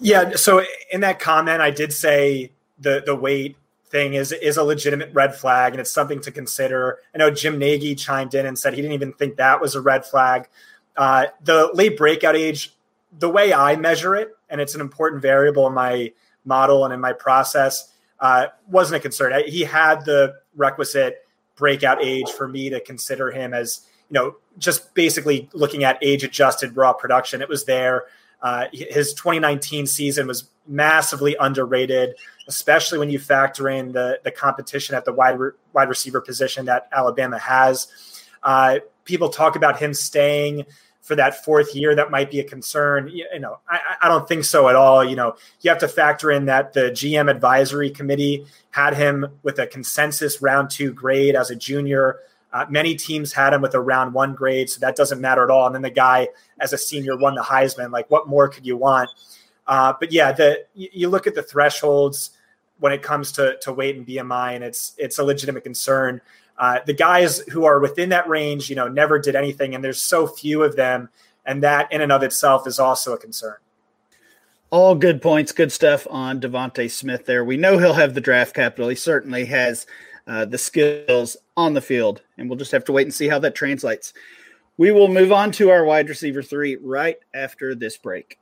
Yeah. 0.00 0.34
So 0.36 0.64
in 0.90 1.00
that 1.00 1.18
comment, 1.18 1.60
I 1.60 1.70
did 1.70 1.92
say 1.92 2.52
the 2.78 3.02
the 3.04 3.14
weight 3.14 3.56
thing 3.90 4.14
is 4.14 4.32
is 4.32 4.56
a 4.56 4.62
legitimate 4.62 5.10
red 5.12 5.34
flag 5.34 5.72
and 5.72 5.80
it's 5.80 5.90
something 5.90 6.20
to 6.22 6.30
consider. 6.30 6.98
I 7.14 7.18
know 7.18 7.30
Jim 7.30 7.58
Nagy 7.58 7.94
chimed 7.94 8.34
in 8.34 8.46
and 8.46 8.58
said 8.58 8.74
he 8.74 8.82
didn't 8.82 8.94
even 8.94 9.12
think 9.12 9.36
that 9.36 9.60
was 9.60 9.74
a 9.74 9.80
red 9.80 10.04
flag. 10.04 10.48
Uh, 10.96 11.26
the 11.44 11.70
late 11.74 11.96
breakout 11.96 12.36
age, 12.36 12.74
the 13.18 13.28
way 13.28 13.54
I 13.54 13.76
measure 13.76 14.16
it, 14.16 14.36
and 14.50 14.60
it's 14.60 14.74
an 14.74 14.80
important 14.80 15.22
variable 15.22 15.66
in 15.66 15.74
my 15.74 16.12
model 16.44 16.84
and 16.84 16.92
in 16.92 17.00
my 17.00 17.12
process, 17.12 17.92
uh, 18.20 18.46
wasn't 18.68 18.96
a 18.96 19.00
concern. 19.00 19.32
He 19.46 19.62
had 19.62 20.04
the 20.04 20.34
requisite 20.56 21.26
breakout 21.56 22.02
age 22.02 22.30
for 22.30 22.48
me 22.48 22.70
to 22.70 22.80
consider 22.80 23.30
him 23.30 23.52
as 23.52 23.82
you 24.10 24.14
know 24.14 24.36
just 24.58 24.94
basically 24.94 25.48
looking 25.52 25.84
at 25.84 25.98
age 26.02 26.24
adjusted 26.24 26.76
raw 26.76 26.92
production. 26.92 27.42
It 27.42 27.48
was 27.48 27.64
there. 27.64 28.04
Uh, 28.40 28.66
his 28.72 29.14
2019 29.14 29.86
season 29.86 30.26
was 30.26 30.48
massively 30.66 31.36
underrated, 31.40 32.14
especially 32.48 32.98
when 32.98 33.10
you 33.10 33.18
factor 33.18 33.68
in 33.68 33.92
the 33.92 34.18
the 34.24 34.30
competition 34.30 34.96
at 34.96 35.04
the 35.04 35.12
wide 35.12 35.38
re- 35.38 35.52
wide 35.72 35.88
receiver 35.88 36.20
position 36.20 36.64
that 36.66 36.88
Alabama 36.92 37.38
has. 37.38 37.88
Uh, 38.42 38.78
people 39.04 39.28
talk 39.28 39.54
about 39.54 39.78
him 39.78 39.94
staying 39.94 40.64
for 41.02 41.14
that 41.14 41.44
fourth 41.44 41.74
year. 41.74 41.94
That 41.94 42.10
might 42.10 42.30
be 42.30 42.40
a 42.40 42.44
concern. 42.44 43.08
You, 43.08 43.26
you 43.32 43.38
know, 43.38 43.58
I, 43.68 43.80
I 44.02 44.08
don't 44.08 44.26
think 44.26 44.44
so 44.44 44.68
at 44.68 44.76
all. 44.76 45.04
You 45.04 45.16
know, 45.16 45.36
you 45.60 45.70
have 45.70 45.78
to 45.80 45.88
factor 45.88 46.30
in 46.30 46.46
that 46.46 46.72
the 46.72 46.90
GM 46.90 47.30
advisory 47.30 47.90
committee 47.90 48.46
had 48.70 48.94
him 48.94 49.26
with 49.42 49.58
a 49.58 49.66
consensus 49.66 50.40
round 50.42 50.70
two 50.70 50.92
grade 50.92 51.36
as 51.36 51.50
a 51.50 51.56
junior. 51.56 52.20
Uh, 52.52 52.64
many 52.70 52.94
teams 52.94 53.32
had 53.32 53.52
him 53.52 53.60
with 53.60 53.74
a 53.74 53.80
round 53.80 54.14
one 54.14 54.34
grade, 54.34 54.70
so 54.70 54.80
that 54.80 54.96
doesn't 54.96 55.20
matter 55.20 55.44
at 55.44 55.50
all. 55.50 55.66
And 55.66 55.74
then 55.74 55.82
the 55.82 55.90
guy, 55.90 56.28
as 56.60 56.72
a 56.72 56.78
senior, 56.78 57.16
won 57.16 57.34
the 57.34 57.42
Heisman. 57.42 57.90
Like, 57.90 58.10
what 58.10 58.26
more 58.26 58.48
could 58.48 58.66
you 58.66 58.76
want? 58.76 59.10
Uh, 59.66 59.92
but 60.00 60.12
yeah, 60.12 60.32
the 60.32 60.64
you 60.74 61.08
look 61.08 61.26
at 61.26 61.34
the 61.34 61.42
thresholds 61.42 62.30
when 62.78 62.92
it 62.92 63.02
comes 63.02 63.32
to 63.32 63.58
to 63.62 63.72
weight 63.72 63.96
and 63.96 64.06
BMI, 64.06 64.54
and 64.54 64.64
it's 64.64 64.94
it's 64.98 65.18
a 65.18 65.24
legitimate 65.24 65.64
concern. 65.64 66.20
Uh, 66.58 66.80
the 66.86 66.92
guys 66.92 67.38
who 67.50 67.64
are 67.64 67.78
within 67.78 68.08
that 68.08 68.28
range, 68.28 68.68
you 68.68 68.76
know, 68.76 68.88
never 68.88 69.18
did 69.18 69.36
anything, 69.36 69.74
and 69.74 69.84
there's 69.84 70.02
so 70.02 70.26
few 70.26 70.62
of 70.62 70.76
them, 70.76 71.08
and 71.46 71.62
that 71.62 71.90
in 71.92 72.00
and 72.00 72.10
of 72.10 72.22
itself 72.22 72.66
is 72.66 72.78
also 72.78 73.12
a 73.12 73.18
concern. 73.18 73.56
All 74.70 74.94
good 74.94 75.22
points, 75.22 75.52
good 75.52 75.72
stuff 75.72 76.06
on 76.10 76.40
DeVonta 76.40 76.90
Smith. 76.90 77.24
There, 77.24 77.44
we 77.44 77.56
know 77.56 77.78
he'll 77.78 77.94
have 77.94 78.14
the 78.14 78.20
draft 78.20 78.54
capital. 78.54 78.88
He 78.88 78.96
certainly 78.96 79.46
has 79.46 79.86
uh, 80.26 80.44
the 80.44 80.58
skills 80.58 81.36
on 81.56 81.74
the 81.74 81.80
field, 81.80 82.22
and 82.36 82.48
we'll 82.48 82.58
just 82.58 82.72
have 82.72 82.84
to 82.84 82.92
wait 82.92 83.06
and 83.06 83.14
see 83.14 83.28
how 83.28 83.38
that 83.38 83.54
translates. 83.54 84.12
We 84.76 84.92
will 84.92 85.08
move 85.08 85.32
on 85.32 85.52
to 85.52 85.70
our 85.70 85.84
wide 85.84 86.08
receiver 86.08 86.42
three 86.42 86.76
right 86.76 87.16
after 87.32 87.74
this 87.74 87.96
break. 87.96 88.38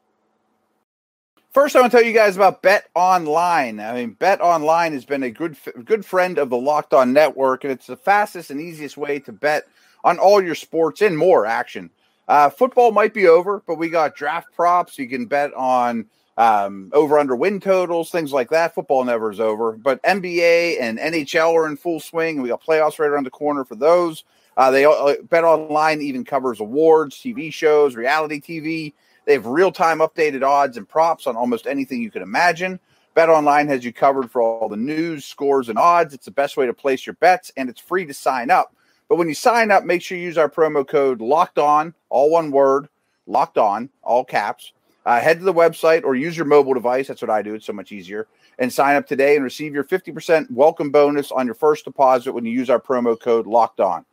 First, 1.56 1.75
I 1.75 1.81
want 1.81 1.91
to 1.91 1.97
tell 1.97 2.06
you 2.06 2.12
guys 2.12 2.37
about 2.37 2.61
Bet 2.61 2.91
Online. 2.94 3.81
I 3.81 3.94
mean, 3.94 4.11
Bet 4.11 4.43
Online 4.43 4.93
has 4.93 5.06
been 5.06 5.23
a 5.23 5.31
good 5.31 5.56
good 5.87 6.05
friend 6.05 6.37
of 6.37 6.50
the 6.50 6.58
Locked 6.58 6.93
On 6.93 7.14
Network, 7.14 7.64
and 7.64 7.73
it's 7.73 7.87
the 7.87 7.97
fastest 7.97 8.50
and 8.50 8.61
easiest 8.61 8.99
way 8.99 9.20
to 9.20 9.32
bet 9.32 9.64
on 10.05 10.19
all 10.19 10.44
your 10.44 10.55
sports 10.55 11.00
and 11.00 11.17
more 11.17 11.47
action. 11.47 11.88
Uh, 12.29 12.50
football 12.50 12.93
might 12.93 13.14
be 13.14 13.26
over, 13.26 13.62
but 13.67 13.76
we 13.76 13.88
got 13.88 14.14
draft 14.14 14.49
props. 14.55 14.99
You 14.99 15.08
can 15.08 15.25
bet 15.25 15.55
on 15.55 16.05
um, 16.37 16.91
over 16.93 17.19
under 17.19 17.35
win 17.35 17.59
totals, 17.59 18.11
things 18.11 18.35
like 18.35 18.50
that. 18.50 18.75
Football 18.75 19.05
never 19.05 19.31
is 19.31 19.41
over, 19.41 19.73
but 19.79 20.02
NBA 20.02 20.79
and 20.79 20.99
NHL 20.99 21.55
are 21.55 21.67
in 21.67 21.79
full 21.79 22.00
swing. 22.00 22.43
We 22.43 22.50
got 22.50 22.62
playoffs 22.62 22.99
right 22.99 23.09
around 23.09 23.25
the 23.25 23.31
corner 23.31 23.64
for 23.64 23.76
those. 23.76 24.25
Uh, 24.59 24.71
they 24.71 24.85
uh, 24.85 25.14
bet 25.30 25.45
online 25.45 26.02
even 26.02 26.23
covers 26.23 26.61
awards, 26.61 27.16
TV 27.16 27.50
shows, 27.50 27.97
reality 27.97 28.42
TV. 28.42 28.92
They 29.26 29.35
have 29.35 29.47
real 29.47 29.71
time 29.71 29.99
updated 29.99 30.42
odds 30.42 30.78
and 30.78 30.88
props 30.88 31.26
on 31.26 31.37
almost 31.37 31.66
anything 31.66 32.00
you 32.00 32.11
can 32.11 32.23
imagine. 32.23 32.80
Bet 33.14 33.28
online 33.28 33.68
has 33.68 33.85
you 33.85 33.92
covered 33.92 34.30
for 34.30 34.40
all 34.40 34.68
the 34.68 34.76
news, 34.76 35.25
scores, 35.25 35.68
and 35.68 35.78
odds. 35.78 36.14
It's 36.14 36.25
the 36.25 36.30
best 36.30 36.56
way 36.56 36.66
to 36.66 36.73
place 36.73 37.06
your 37.06 37.14
bets, 37.14 37.52
and 37.56 37.68
it's 37.68 37.80
free 37.80 38.06
to 38.06 38.14
sign 38.14 38.50
up. 38.50 38.75
But 39.09 39.16
when 39.16 39.28
you 39.28 39.35
sign 39.35 39.71
up, 39.71 39.85
make 39.85 40.02
sure 40.02 40.16
you 40.16 40.25
use 40.25 40.38
our 40.38 40.50
promo 40.50 40.87
code 40.87 41.21
locked 41.21 41.59
on, 41.59 41.95
all 42.09 42.30
one 42.30 42.50
word, 42.50 42.88
locked 43.26 43.59
on, 43.59 43.90
all 44.02 44.25
caps 44.25 44.73
uh, 45.06 45.21
head 45.21 45.38
to 45.38 45.45
the 45.45 45.54
website 45.54 46.02
or 46.04 46.16
use 46.16 46.37
your 46.37 46.47
mobile 46.47 46.75
device. 46.75 47.06
That's 47.06 47.23
what 47.23 47.30
I 47.30 47.40
do. 47.40 47.54
It's 47.54 47.64
so 47.64 47.73
much 47.73 47.92
easier. 47.92 48.26
And 48.59 48.73
sign 48.73 48.97
up 48.97 49.06
today 49.06 49.37
and 49.37 49.45
receive 49.45 49.73
your 49.73 49.85
50% 49.85 50.50
welcome 50.50 50.90
bonus 50.90 51.30
on 51.30 51.47
your 51.47 51.54
first 51.54 51.85
deposit 51.85 52.33
when 52.33 52.45
you 52.45 52.50
use 52.50 52.68
our 52.68 52.80
promo 52.80 53.18
code 53.18 53.47
locked 53.47 53.80
on. 53.80 54.04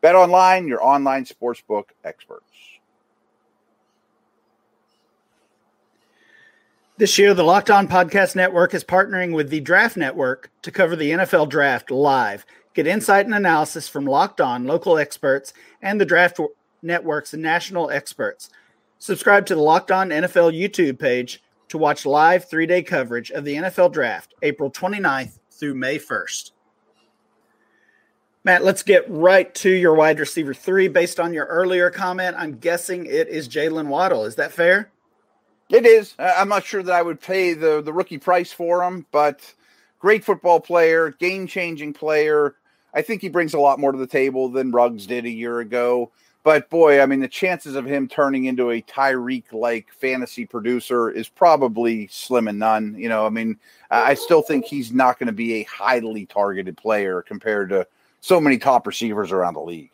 Bet 0.00 0.14
online, 0.14 0.66
your 0.66 0.82
online 0.82 1.26
sportsbook 1.26 1.84
experts. 2.04 2.46
This 7.00 7.18
year, 7.18 7.32
the 7.32 7.42
Locked 7.42 7.70
On 7.70 7.88
Podcast 7.88 8.36
Network 8.36 8.74
is 8.74 8.84
partnering 8.84 9.34
with 9.34 9.48
the 9.48 9.60
Draft 9.60 9.96
Network 9.96 10.50
to 10.60 10.70
cover 10.70 10.94
the 10.94 11.12
NFL 11.12 11.48
Draft 11.48 11.90
live. 11.90 12.44
Get 12.74 12.86
insight 12.86 13.24
and 13.24 13.34
analysis 13.34 13.88
from 13.88 14.04
Locked 14.04 14.38
On, 14.38 14.66
local 14.66 14.98
experts, 14.98 15.54
and 15.80 15.98
the 15.98 16.04
Draft 16.04 16.38
Network's 16.82 17.32
national 17.32 17.88
experts. 17.88 18.50
Subscribe 18.98 19.46
to 19.46 19.54
the 19.54 19.62
Locked 19.62 19.90
On 19.90 20.10
NFL 20.10 20.52
YouTube 20.52 20.98
page 20.98 21.42
to 21.68 21.78
watch 21.78 22.04
live 22.04 22.44
three 22.44 22.66
day 22.66 22.82
coverage 22.82 23.30
of 23.30 23.46
the 23.46 23.54
NFL 23.54 23.94
Draft, 23.94 24.34
April 24.42 24.70
29th 24.70 25.38
through 25.50 25.76
May 25.76 25.98
1st. 25.98 26.50
Matt, 28.44 28.62
let's 28.62 28.82
get 28.82 29.08
right 29.08 29.54
to 29.54 29.70
your 29.70 29.94
wide 29.94 30.20
receiver 30.20 30.52
three. 30.52 30.86
Based 30.86 31.18
on 31.18 31.32
your 31.32 31.46
earlier 31.46 31.88
comment, 31.88 32.36
I'm 32.38 32.58
guessing 32.58 33.06
it 33.06 33.28
is 33.28 33.48
Jaylen 33.48 33.86
Waddle. 33.86 34.26
Is 34.26 34.34
that 34.34 34.52
fair? 34.52 34.90
It 35.70 35.86
is. 35.86 36.14
I'm 36.18 36.48
not 36.48 36.64
sure 36.64 36.82
that 36.82 36.92
I 36.94 37.02
would 37.02 37.20
pay 37.20 37.54
the, 37.54 37.80
the 37.80 37.92
rookie 37.92 38.18
price 38.18 38.52
for 38.52 38.82
him, 38.82 39.06
but 39.12 39.54
great 40.00 40.24
football 40.24 40.60
player, 40.60 41.10
game 41.12 41.46
changing 41.46 41.92
player. 41.94 42.56
I 42.92 43.02
think 43.02 43.22
he 43.22 43.28
brings 43.28 43.54
a 43.54 43.60
lot 43.60 43.78
more 43.78 43.92
to 43.92 43.98
the 43.98 44.06
table 44.06 44.48
than 44.48 44.72
Ruggs 44.72 45.06
did 45.06 45.24
a 45.26 45.30
year 45.30 45.60
ago 45.60 46.10
But 46.42 46.70
boy, 46.70 47.00
I 47.02 47.06
mean, 47.06 47.20
the 47.20 47.28
chances 47.28 47.74
of 47.76 47.84
him 47.84 48.08
turning 48.08 48.46
into 48.46 48.70
a 48.70 48.80
Tyreek 48.82 49.52
like 49.52 49.92
fantasy 49.92 50.46
producer 50.46 51.10
is 51.10 51.28
probably 51.28 52.06
slim 52.08 52.48
and 52.48 52.58
none. 52.58 52.94
You 52.98 53.08
know, 53.10 53.26
I 53.26 53.28
mean, 53.28 53.58
I 53.90 54.14
still 54.14 54.42
think 54.42 54.64
he's 54.64 54.92
not 54.92 55.18
going 55.18 55.26
to 55.26 55.32
be 55.32 55.54
a 55.56 55.64
highly 55.64 56.24
targeted 56.26 56.76
player 56.78 57.20
compared 57.22 57.68
to 57.70 57.86
so 58.20 58.40
many 58.40 58.56
top 58.58 58.86
receivers 58.86 59.32
around 59.32 59.54
the 59.54 59.60
league. 59.60 59.90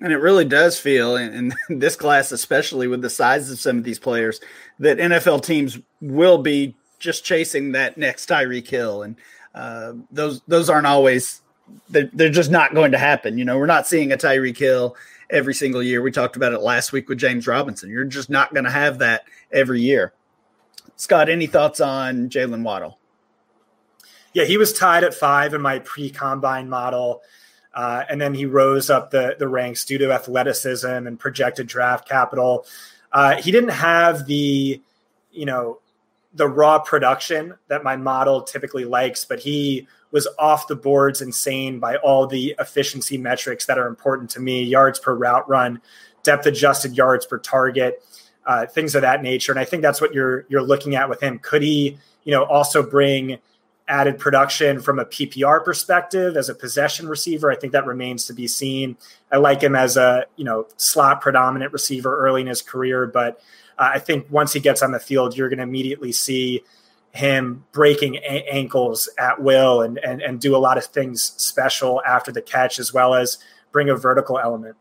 And 0.00 0.12
it 0.12 0.18
really 0.18 0.44
does 0.44 0.78
feel, 0.78 1.16
in, 1.16 1.52
in 1.68 1.78
this 1.78 1.96
class, 1.96 2.30
especially 2.32 2.86
with 2.86 3.02
the 3.02 3.10
size 3.10 3.50
of 3.50 3.58
some 3.58 3.78
of 3.78 3.84
these 3.84 3.98
players, 3.98 4.40
that 4.78 4.98
NFL 4.98 5.42
teams 5.42 5.78
will 6.00 6.38
be 6.38 6.76
just 6.98 7.24
chasing 7.24 7.72
that 7.72 7.96
next 7.96 8.28
Tyreek 8.28 8.68
Hill, 8.68 9.02
and 9.02 9.16
uh, 9.54 9.94
those 10.10 10.40
those 10.46 10.68
aren't 10.68 10.86
always 10.86 11.40
they're, 11.88 12.10
they're 12.12 12.30
just 12.30 12.50
not 12.50 12.74
going 12.74 12.92
to 12.92 12.98
happen. 12.98 13.38
You 13.38 13.44
know, 13.44 13.58
we're 13.58 13.66
not 13.66 13.86
seeing 13.86 14.12
a 14.12 14.16
Tyreek 14.16 14.56
Hill 14.56 14.96
every 15.30 15.54
single 15.54 15.82
year. 15.82 16.02
We 16.02 16.10
talked 16.10 16.36
about 16.36 16.52
it 16.52 16.60
last 16.60 16.92
week 16.92 17.08
with 17.08 17.18
James 17.18 17.46
Robinson. 17.46 17.90
You're 17.90 18.04
just 18.04 18.30
not 18.30 18.52
going 18.52 18.64
to 18.64 18.70
have 18.70 18.98
that 18.98 19.24
every 19.52 19.80
year. 19.80 20.12
Scott, 20.96 21.28
any 21.28 21.46
thoughts 21.46 21.80
on 21.80 22.28
Jaylen 22.28 22.62
Waddle? 22.62 22.98
Yeah, 24.32 24.44
he 24.44 24.56
was 24.56 24.72
tied 24.72 25.04
at 25.04 25.14
five 25.14 25.54
in 25.54 25.60
my 25.60 25.78
pre 25.80 26.10
combine 26.10 26.68
model. 26.68 27.22
Uh, 27.74 28.04
and 28.08 28.20
then 28.20 28.34
he 28.34 28.46
rose 28.46 28.90
up 28.90 29.10
the, 29.10 29.36
the 29.38 29.46
ranks 29.46 29.84
due 29.84 29.98
to 29.98 30.12
athleticism 30.12 30.86
and 30.86 31.18
projected 31.20 31.66
draft 31.66 32.08
capital. 32.08 32.66
Uh, 33.12 33.36
he 33.36 33.50
didn't 33.50 33.70
have 33.70 34.26
the, 34.26 34.80
you 35.30 35.44
know, 35.44 35.78
the 36.34 36.48
raw 36.48 36.78
production 36.78 37.54
that 37.68 37.82
my 37.82 37.96
model 37.96 38.42
typically 38.42 38.84
likes, 38.84 39.24
but 39.24 39.38
he 39.38 39.86
was 40.10 40.26
off 40.38 40.66
the 40.68 40.76
boards 40.76 41.20
insane 41.20 41.78
by 41.78 41.96
all 41.96 42.26
the 42.26 42.54
efficiency 42.58 43.18
metrics 43.18 43.66
that 43.66 43.78
are 43.78 43.86
important 43.86 44.30
to 44.30 44.40
me 44.40 44.62
yards 44.62 44.98
per 44.98 45.14
route 45.14 45.48
run, 45.48 45.80
depth 46.22 46.46
adjusted 46.46 46.96
yards 46.96 47.26
per 47.26 47.38
target, 47.38 48.02
uh, 48.46 48.66
things 48.66 48.94
of 48.94 49.02
that 49.02 49.22
nature. 49.22 49.52
And 49.52 49.58
I 49.58 49.64
think 49.64 49.82
that's 49.82 50.00
what 50.00 50.14
you're 50.14 50.46
you're 50.48 50.62
looking 50.62 50.96
at 50.96 51.08
with 51.08 51.22
him. 51.22 51.38
Could 51.38 51.62
he, 51.62 51.98
you 52.24 52.32
know, 52.32 52.44
also 52.44 52.82
bring 52.82 53.38
added 53.88 54.18
production 54.18 54.80
from 54.80 54.98
a 54.98 55.04
PPR 55.04 55.64
perspective 55.64 56.36
as 56.36 56.48
a 56.48 56.54
possession 56.54 57.08
receiver? 57.08 57.50
I 57.50 57.56
think 57.56 57.72
that 57.72 57.86
remains 57.86 58.26
to 58.26 58.32
be 58.32 58.46
seen. 58.46 58.96
I 59.32 59.38
like 59.38 59.62
him 59.62 59.74
as 59.74 59.96
a 59.96 60.26
you 60.36 60.44
know 60.44 60.66
slot 60.76 61.20
predominant 61.20 61.72
receiver 61.72 62.18
early 62.18 62.42
in 62.42 62.46
his 62.46 62.62
career, 62.62 63.06
but 63.06 63.40
uh, 63.78 63.90
I 63.94 63.98
think 63.98 64.26
once 64.30 64.52
he 64.52 64.60
gets 64.60 64.82
on 64.82 64.92
the 64.92 65.00
field, 65.00 65.36
you're 65.36 65.48
going 65.48 65.58
to 65.58 65.64
immediately 65.64 66.12
see 66.12 66.62
him 67.12 67.64
breaking 67.72 68.16
a- 68.16 68.46
ankles 68.50 69.08
at 69.18 69.40
will 69.40 69.82
and, 69.82 69.98
and 69.98 70.20
and 70.20 70.40
do 70.40 70.54
a 70.54 70.58
lot 70.58 70.78
of 70.78 70.84
things 70.84 71.32
special 71.36 72.02
after 72.06 72.30
the 72.30 72.42
catch 72.42 72.78
as 72.78 72.92
well 72.92 73.14
as 73.14 73.38
bring 73.72 73.88
a 73.88 73.96
vertical 73.96 74.38
element. 74.38 74.76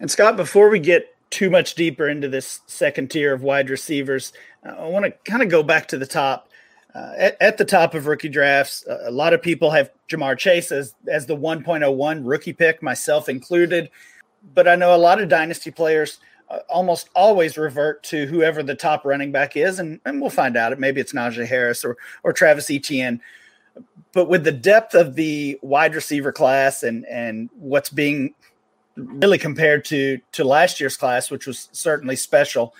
And 0.00 0.10
Scott, 0.10 0.36
before 0.36 0.68
we 0.68 0.78
get 0.78 1.14
too 1.30 1.50
much 1.50 1.74
deeper 1.74 2.08
into 2.08 2.28
this 2.28 2.60
second 2.66 3.10
tier 3.10 3.34
of 3.34 3.42
wide 3.42 3.70
receivers, 3.70 4.32
uh, 4.64 4.70
I 4.70 4.86
want 4.86 5.04
to 5.04 5.10
kind 5.30 5.42
of 5.42 5.48
go 5.48 5.62
back 5.62 5.88
to 5.88 5.98
the 5.98 6.06
top. 6.06 6.48
Uh, 6.96 7.12
at, 7.18 7.36
at, 7.42 7.58
the 7.58 7.64
top 7.64 7.94
of 7.94 8.06
rookie 8.06 8.28
drafts, 8.28 8.82
a 8.88 9.10
lot 9.10 9.34
of 9.34 9.42
people 9.42 9.70
have 9.70 9.90
Ja'Marr 10.08 10.38
Chase 10.38 10.72
as, 10.72 10.94
as 11.06 11.26
the 11.26 11.36
1.01 11.36 12.20
rookie 12.24 12.54
pick, 12.54 12.82
myself 12.82 13.28
included. 13.28 13.90
But 14.54 14.66
I 14.66 14.76
know 14.76 14.94
a 14.94 14.96
lot 14.96 15.20
of 15.20 15.28
dynasty 15.28 15.70
players 15.70 16.20
uh, 16.48 16.60
almost 16.70 17.10
always 17.14 17.58
revert 17.58 18.02
to 18.04 18.26
whoever 18.26 18.62
the 18.62 18.74
top 18.74 19.04
running 19.04 19.30
back 19.30 19.56
is, 19.58 19.78
and, 19.78 20.00
and 20.06 20.22
we'll 20.22 20.30
find 20.30 20.56
out. 20.56 20.78
Maybe 20.78 21.00
it's 21.00 21.12
Najee 21.12 21.46
Harris 21.46 21.84
or 21.84 21.98
or 22.22 22.32
Travis 22.32 22.70
Etienne. 22.70 23.20
But 24.12 24.30
with 24.30 24.44
the 24.44 24.52
depth 24.52 24.94
of 24.94 25.16
the 25.16 25.58
wide 25.60 25.94
receiver 25.94 26.32
class 26.32 26.82
and 26.82 27.04
and 27.06 27.50
what's 27.58 27.90
being 27.90 28.34
really 28.96 29.38
compared 29.38 29.84
to 29.86 30.18
to 30.32 30.44
last 30.44 30.80
year's 30.80 30.96
class, 30.96 31.30
which 31.30 31.46
was 31.46 31.68
certainly 31.72 32.16
special, 32.16 32.74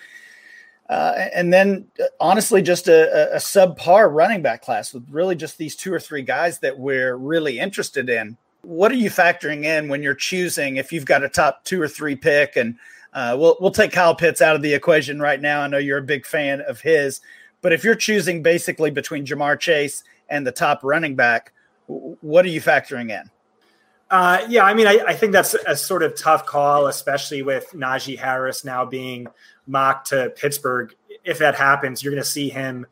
uh, 0.89 1.27
and 1.33 1.51
then 1.51 1.85
uh, 1.99 2.05
honestly, 2.19 2.61
just 2.61 2.87
a, 2.87 3.33
a 3.35 3.37
subpar 3.37 4.13
running 4.13 4.41
back 4.41 4.61
class 4.61 4.93
with 4.93 5.05
really 5.09 5.35
just 5.35 5.57
these 5.57 5.75
two 5.75 5.93
or 5.93 5.99
three 5.99 6.21
guys 6.21 6.59
that 6.59 6.77
we're 6.77 7.15
really 7.15 7.59
interested 7.59 8.09
in. 8.09 8.37
What 8.61 8.91
are 8.91 8.95
you 8.95 9.09
factoring 9.09 9.63
in 9.63 9.87
when 9.87 10.01
you're 10.01 10.15
choosing 10.15 10.77
if 10.77 10.91
you've 10.91 11.05
got 11.05 11.23
a 11.23 11.29
top 11.29 11.63
two 11.63 11.81
or 11.81 11.87
three 11.87 12.15
pick 12.15 12.55
and 12.55 12.75
uh, 13.13 13.35
we'll 13.37 13.57
we'll 13.59 13.71
take 13.71 13.91
Kyle 13.91 14.15
Pitts 14.15 14.41
out 14.41 14.55
of 14.55 14.61
the 14.61 14.73
equation 14.73 15.19
right 15.19 15.41
now. 15.41 15.61
I 15.61 15.67
know 15.67 15.77
you're 15.77 15.97
a 15.97 16.03
big 16.03 16.25
fan 16.25 16.61
of 16.61 16.81
his, 16.81 17.21
but 17.61 17.73
if 17.73 17.83
you're 17.83 17.95
choosing 17.95 18.43
basically 18.43 18.91
between 18.91 19.25
Ja'Marr 19.25 19.59
Chase 19.59 20.03
and 20.29 20.45
the 20.45 20.51
top 20.51 20.83
running 20.83 21.15
back, 21.15 21.51
what 21.87 22.45
are 22.45 22.49
you 22.49 22.61
factoring 22.61 23.09
in? 23.09 23.29
Uh, 24.09 24.45
yeah, 24.47 24.63
I 24.63 24.73
mean, 24.73 24.87
I, 24.87 24.99
I, 25.05 25.13
think 25.13 25.33
that's 25.33 25.53
a 25.53 25.75
sort 25.75 26.01
of 26.01 26.15
tough 26.15 26.45
call, 26.45 26.87
especially 26.87 27.41
with 27.41 27.71
Najee 27.73 28.17
Harris 28.17 28.63
now 28.63 28.85
being 28.85 29.27
mocked 29.65 30.09
to 30.09 30.31
Pittsburgh. 30.35 30.95
If 31.25 31.39
that 31.39 31.55
happens, 31.55 32.01
you're 32.01 32.13
going 32.13 32.23
to 32.23 32.29
see 32.29 32.47
him 32.47 32.85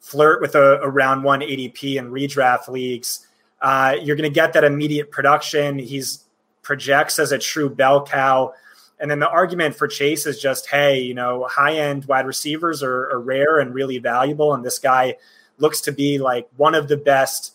flirt 0.00 0.40
with 0.40 0.54
a, 0.54 0.80
a 0.80 0.88
round 0.88 1.24
one 1.24 1.40
ADP 1.40 1.96
in 1.96 2.10
redraft 2.10 2.68
leagues. 2.68 3.26
Uh, 3.60 3.96
you're 4.00 4.16
going 4.16 4.30
to 4.30 4.34
get 4.34 4.54
that 4.54 4.64
immediate 4.64 5.10
production. 5.10 5.78
He's 5.78 6.24
projects 6.62 7.18
as 7.18 7.32
a 7.32 7.38
true 7.38 7.70
bell 7.70 8.04
cow. 8.04 8.52
And 8.98 9.10
then 9.10 9.20
the 9.20 9.28
argument 9.28 9.76
for 9.76 9.86
Chase 9.86 10.26
is 10.26 10.40
just, 10.40 10.68
hey, 10.68 11.00
you 11.00 11.14
know, 11.14 11.46
high 11.48 11.74
end 11.74 12.06
wide 12.06 12.26
receivers 12.26 12.82
are, 12.82 13.10
are, 13.10 13.20
rare 13.20 13.60
and 13.60 13.74
really 13.74 13.98
valuable. 13.98 14.54
And 14.54 14.64
this 14.64 14.78
guy 14.78 15.16
looks 15.58 15.82
to 15.82 15.92
be 15.92 16.18
like 16.18 16.48
one 16.56 16.74
of 16.74 16.88
the 16.88 16.96
best 16.96 17.54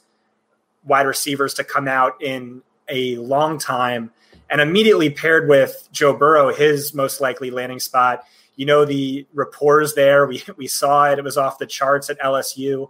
wide 0.86 1.08
receivers 1.08 1.56
to 1.56 1.64
come 1.64 1.88
out 1.88 2.22
in 2.22 2.62
a 2.92 3.16
long 3.18 3.58
time. 3.58 4.12
And 4.50 4.60
immediately 4.60 5.10
paired 5.10 5.48
with 5.48 5.88
Joe 5.94 6.14
Burrow, 6.14 6.54
his 6.54 6.94
most 6.94 7.22
likely 7.22 7.52
landing 7.52 7.80
spot. 7.80 8.26
You 8.58 8.66
know, 8.66 8.84
the 8.84 9.26
rapports 9.34 9.94
there, 9.94 10.28
we, 10.28 10.44
we 10.58 10.68
saw 10.68 11.10
it, 11.10 11.18
it 11.18 11.24
was 11.24 11.38
off 11.38 11.58
the 11.58 11.66
charts 11.66 12.10
at 12.10 12.20
LSU. 12.20 12.90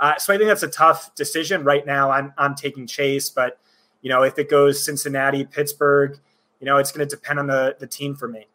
Uh, 0.00 0.16
so 0.18 0.34
I 0.34 0.36
think 0.36 0.48
that's 0.48 0.64
a 0.64 0.68
tough 0.68 1.14
decision 1.14 1.62
right 1.62 1.86
now. 1.86 2.10
I'm, 2.10 2.34
I'm 2.36 2.56
taking 2.56 2.88
Chase, 2.88 3.30
but, 3.30 3.60
you 4.02 4.10
know, 4.10 4.24
if 4.24 4.36
it 4.38 4.50
goes 4.50 4.84
Cincinnati, 4.84 5.44
Pittsburgh, 5.44 6.18
you 6.60 6.66
know, 6.66 6.76
it's 6.78 6.92
going 6.92 7.06
to 7.06 7.16
depend 7.16 7.38
on 7.38 7.46
the 7.46 7.76
the 7.78 7.86
team 7.86 8.14
for 8.14 8.28
me. 8.28 8.46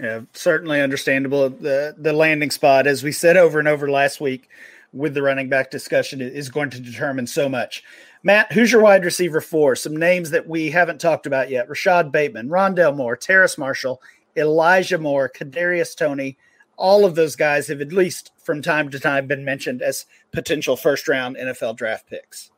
Yeah, 0.00 0.22
certainly 0.32 0.80
understandable. 0.80 1.50
The 1.50 1.94
the 1.96 2.12
landing 2.12 2.50
spot, 2.50 2.86
as 2.86 3.02
we 3.02 3.12
said 3.12 3.36
over 3.36 3.58
and 3.58 3.68
over 3.68 3.90
last 3.90 4.20
week, 4.20 4.48
with 4.92 5.14
the 5.14 5.22
running 5.22 5.48
back 5.48 5.70
discussion, 5.70 6.20
is 6.20 6.48
going 6.48 6.70
to 6.70 6.80
determine 6.80 7.26
so 7.26 7.48
much. 7.48 7.82
Matt, 8.26 8.52
who's 8.52 8.72
your 8.72 8.80
wide 8.80 9.04
receiver 9.04 9.42
for? 9.42 9.76
Some 9.76 9.94
names 9.94 10.30
that 10.30 10.48
we 10.48 10.70
haven't 10.70 11.00
talked 11.00 11.26
about 11.26 11.50
yet: 11.50 11.68
Rashod 11.68 12.10
Bateman, 12.10 12.48
Rondale 12.48 12.96
Moore, 12.96 13.16
Terrace 13.16 13.58
Marshall, 13.58 14.00
Elijah 14.34 14.98
Moore, 14.98 15.30
Kadarius 15.30 15.94
Toney. 15.94 16.38
All 16.76 17.04
of 17.04 17.14
those 17.14 17.36
guys 17.36 17.68
have 17.68 17.82
at 17.82 17.92
least 17.92 18.32
from 18.42 18.62
time 18.62 18.90
to 18.90 18.98
time 18.98 19.26
been 19.26 19.44
mentioned 19.44 19.82
as 19.82 20.06
potential 20.32 20.74
first 20.74 21.06
round 21.06 21.36
NFL 21.36 21.76
draft 21.76 22.08
picks. 22.08 22.50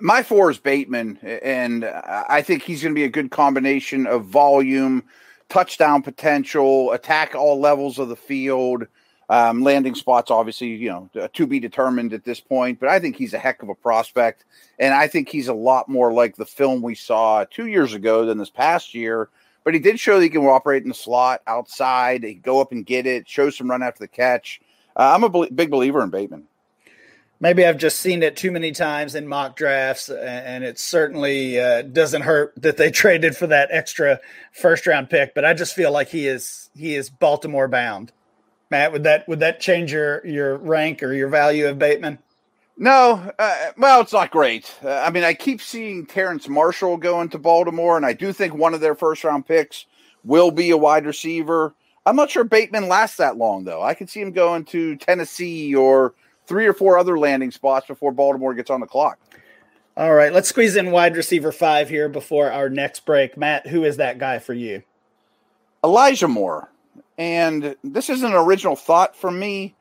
My 0.00 0.24
four 0.24 0.50
is 0.50 0.58
Bateman, 0.58 1.18
and 1.18 1.84
I 1.84 2.42
think 2.42 2.62
he's 2.62 2.82
going 2.82 2.94
to 2.94 2.98
be 2.98 3.04
a 3.04 3.08
good 3.08 3.30
combination 3.30 4.06
of 4.06 4.24
volume, 4.24 5.04
touchdown 5.48 6.02
potential, 6.02 6.90
attack 6.92 7.34
all 7.34 7.60
levels 7.60 7.98
of 7.98 8.08
the 8.08 8.16
field. 8.16 8.86
Um, 9.30 9.62
landing 9.62 9.94
spots, 9.94 10.30
obviously, 10.30 10.68
you 10.68 10.88
know, 10.88 11.28
to 11.32 11.46
be 11.46 11.60
determined 11.60 12.12
at 12.12 12.24
this 12.24 12.40
point, 12.40 12.80
but 12.80 12.88
I 12.88 12.98
think 12.98 13.14
he's 13.14 13.32
a 13.32 13.38
heck 13.38 13.62
of 13.62 13.68
a 13.68 13.76
prospect. 13.76 14.44
And 14.78 14.92
I 14.92 15.06
think 15.06 15.28
he's 15.28 15.46
a 15.46 15.54
lot 15.54 15.88
more 15.88 16.12
like 16.12 16.34
the 16.34 16.44
film 16.44 16.82
we 16.82 16.96
saw 16.96 17.44
two 17.44 17.66
years 17.66 17.94
ago 17.94 18.26
than 18.26 18.38
this 18.38 18.50
past 18.50 18.92
year. 18.92 19.28
But 19.62 19.74
he 19.74 19.80
did 19.80 20.00
show 20.00 20.16
that 20.16 20.24
he 20.24 20.30
can 20.30 20.44
operate 20.44 20.82
in 20.82 20.88
the 20.88 20.94
slot 20.94 21.42
outside, 21.46 22.24
he 22.24 22.34
go 22.34 22.60
up 22.60 22.72
and 22.72 22.84
get 22.84 23.06
it, 23.06 23.28
show 23.28 23.50
some 23.50 23.70
run 23.70 23.84
after 23.84 24.00
the 24.00 24.08
catch. 24.08 24.60
Uh, 24.96 25.12
I'm 25.14 25.22
a 25.22 25.48
big 25.48 25.70
believer 25.70 26.02
in 26.02 26.10
Bateman 26.10 26.48
maybe 27.40 27.64
I've 27.66 27.78
just 27.78 28.00
seen 28.00 28.22
it 28.22 28.36
too 28.36 28.50
many 28.50 28.70
times 28.70 29.14
in 29.14 29.26
mock 29.26 29.56
drafts, 29.56 30.10
and 30.10 30.62
it 30.62 30.78
certainly 30.78 31.58
uh, 31.58 31.82
doesn't 31.82 32.22
hurt 32.22 32.52
that 32.58 32.76
they 32.76 32.90
traded 32.90 33.36
for 33.36 33.48
that 33.48 33.70
extra 33.72 34.20
first 34.52 34.86
round 34.86 35.10
pick. 35.10 35.34
But 35.34 35.44
I 35.44 35.54
just 35.54 35.74
feel 35.74 35.90
like 35.90 36.08
he 36.08 36.26
is 36.28 36.70
he 36.76 36.94
is 36.94 37.10
Baltimore 37.10 37.68
bound. 37.68 38.12
Matt, 38.70 38.92
would 38.92 39.02
that 39.04 39.26
would 39.28 39.40
that 39.40 39.60
change 39.60 39.92
your 39.92 40.24
your 40.26 40.56
rank 40.56 41.02
or 41.02 41.12
your 41.12 41.28
value 41.28 41.66
of 41.68 41.78
Bateman? 41.78 42.18
No, 42.76 43.30
uh, 43.38 43.72
well, 43.76 44.00
it's 44.00 44.12
not 44.12 44.30
great. 44.30 44.74
Uh, 44.82 44.90
I 44.90 45.10
mean, 45.10 45.22
I 45.22 45.34
keep 45.34 45.60
seeing 45.60 46.06
Terrace 46.06 46.48
Marshall 46.48 46.96
going 46.96 47.28
to 47.30 47.38
Baltimore, 47.38 47.96
and 47.96 48.06
I 48.06 48.14
do 48.14 48.32
think 48.32 48.54
one 48.54 48.72
of 48.72 48.80
their 48.80 48.94
first 48.94 49.22
round 49.22 49.46
picks 49.46 49.84
will 50.24 50.50
be 50.50 50.70
a 50.70 50.78
wide 50.78 51.04
receiver. 51.04 51.74
I'm 52.06 52.16
not 52.16 52.30
sure 52.30 52.44
Bateman 52.44 52.88
lasts 52.88 53.18
that 53.18 53.36
long, 53.36 53.64
though. 53.64 53.82
I 53.82 53.92
could 53.92 54.08
see 54.08 54.22
him 54.22 54.32
going 54.32 54.64
to 54.66 54.96
Tennessee 54.96 55.74
or 55.74 56.14
three 56.46 56.66
or 56.66 56.72
four 56.72 56.96
other 56.96 57.18
landing 57.18 57.50
spots 57.50 57.86
before 57.86 58.12
Baltimore 58.12 58.54
gets 58.54 58.70
on 58.70 58.80
the 58.80 58.86
clock. 58.86 59.18
All 59.96 60.14
right, 60.14 60.32
let's 60.32 60.48
squeeze 60.48 60.76
in 60.76 60.90
wide 60.90 61.16
receiver 61.16 61.52
five 61.52 61.90
here 61.90 62.08
before 62.08 62.50
our 62.50 62.70
next 62.70 63.04
break. 63.04 63.36
Matt, 63.36 63.66
who 63.66 63.84
is 63.84 63.98
that 63.98 64.18
guy 64.18 64.38
for 64.38 64.54
you? 64.54 64.82
Elijah 65.84 66.28
Moore. 66.28 66.70
And 67.18 67.76
this 67.84 68.08
is 68.08 68.22
an 68.22 68.32
original 68.32 68.76
thought 68.76 69.14
from 69.14 69.38
me, 69.38 69.74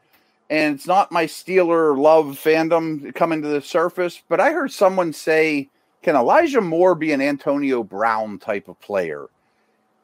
and 0.49 0.75
it's 0.75 0.87
not 0.87 1.11
my 1.11 1.25
Steeler 1.25 1.97
love 1.97 2.39
fandom 2.43 3.13
coming 3.15 3.41
to 3.41 3.47
the 3.47 3.61
surface, 3.61 4.21
but 4.27 4.39
I 4.39 4.51
heard 4.51 4.71
someone 4.71 5.13
say 5.13 5.69
can 6.01 6.15
Elijah 6.15 6.61
Moore 6.61 6.95
be 6.95 7.11
an 7.11 7.21
Antonio 7.21 7.83
Brown 7.83 8.39
type 8.39 8.67
of 8.67 8.79
player? 8.79 9.27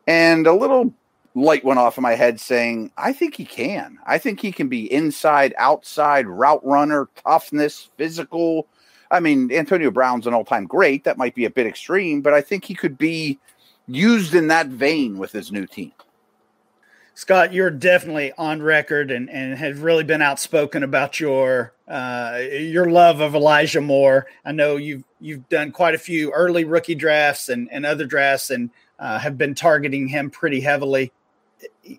And 0.08 0.46
a 0.46 0.54
little 0.54 0.94
light 1.36 1.64
went 1.64 1.80
off 1.80 1.98
in 1.98 2.02
my 2.02 2.16
head 2.16 2.40
saying, 2.40 2.92
I 2.98 3.14
think 3.14 3.36
he 3.36 3.46
can. 3.46 3.98
I 4.06 4.18
think 4.18 4.40
he 4.40 4.52
can 4.52 4.68
be 4.68 4.92
inside, 4.92 5.54
outside, 5.58 6.28
route 6.28 6.66
runner, 6.66 7.10
toughness, 7.24 7.90
physical. 7.98 8.68
I 9.10 9.20
mean, 9.20 9.52
Antonio 9.52 9.92
Brown's 9.92 10.28
an 10.28 10.34
all 10.34 10.46
time 10.46 10.66
great. 10.66 11.04
That 11.06 11.18
might 11.18 11.36
be 11.36 11.46
a 11.46 11.50
bit 11.50 11.68
extreme, 11.68 12.22
but 12.22 12.34
I 12.34 12.42
think 12.42 12.66
he 12.66 12.76
could 12.76 12.98
be 12.98 13.40
used 13.88 14.34
in 14.34 14.48
that 14.48 14.68
vein 14.68 15.18
with 15.18 15.32
his 15.32 15.52
new 15.52 15.66
team. 15.66 15.94
Scott, 17.18 17.54
you're 17.54 17.72
definitely 17.72 18.34
on 18.38 18.62
record 18.62 19.10
and, 19.10 19.30
and 19.30 19.58
have 19.58 19.84
really 19.84 20.04
been 20.04 20.22
outspoken 20.22 20.84
about 20.84 21.18
your 21.18 21.74
uh, 21.88 22.42
your 22.52 22.90
love 22.90 23.22
of 23.22 23.34
Elijah 23.34 23.80
Moore. 23.80 24.28
I 24.44 24.52
know 24.52 24.76
you've 24.76 25.06
you've 25.22 25.48
done 25.48 25.72
quite 25.72 25.96
a 25.96 25.98
few 25.98 26.32
early 26.34 26.66
rookie 26.66 26.94
drafts 26.94 27.48
and, 27.48 27.70
and 27.72 27.86
other 27.86 28.06
drafts 28.06 28.50
and 28.50 28.70
uh, 29.00 29.20
have 29.20 29.38
been 29.38 29.56
targeting 29.56 30.10
him 30.10 30.30
pretty 30.30 30.60
heavily. 30.60 31.14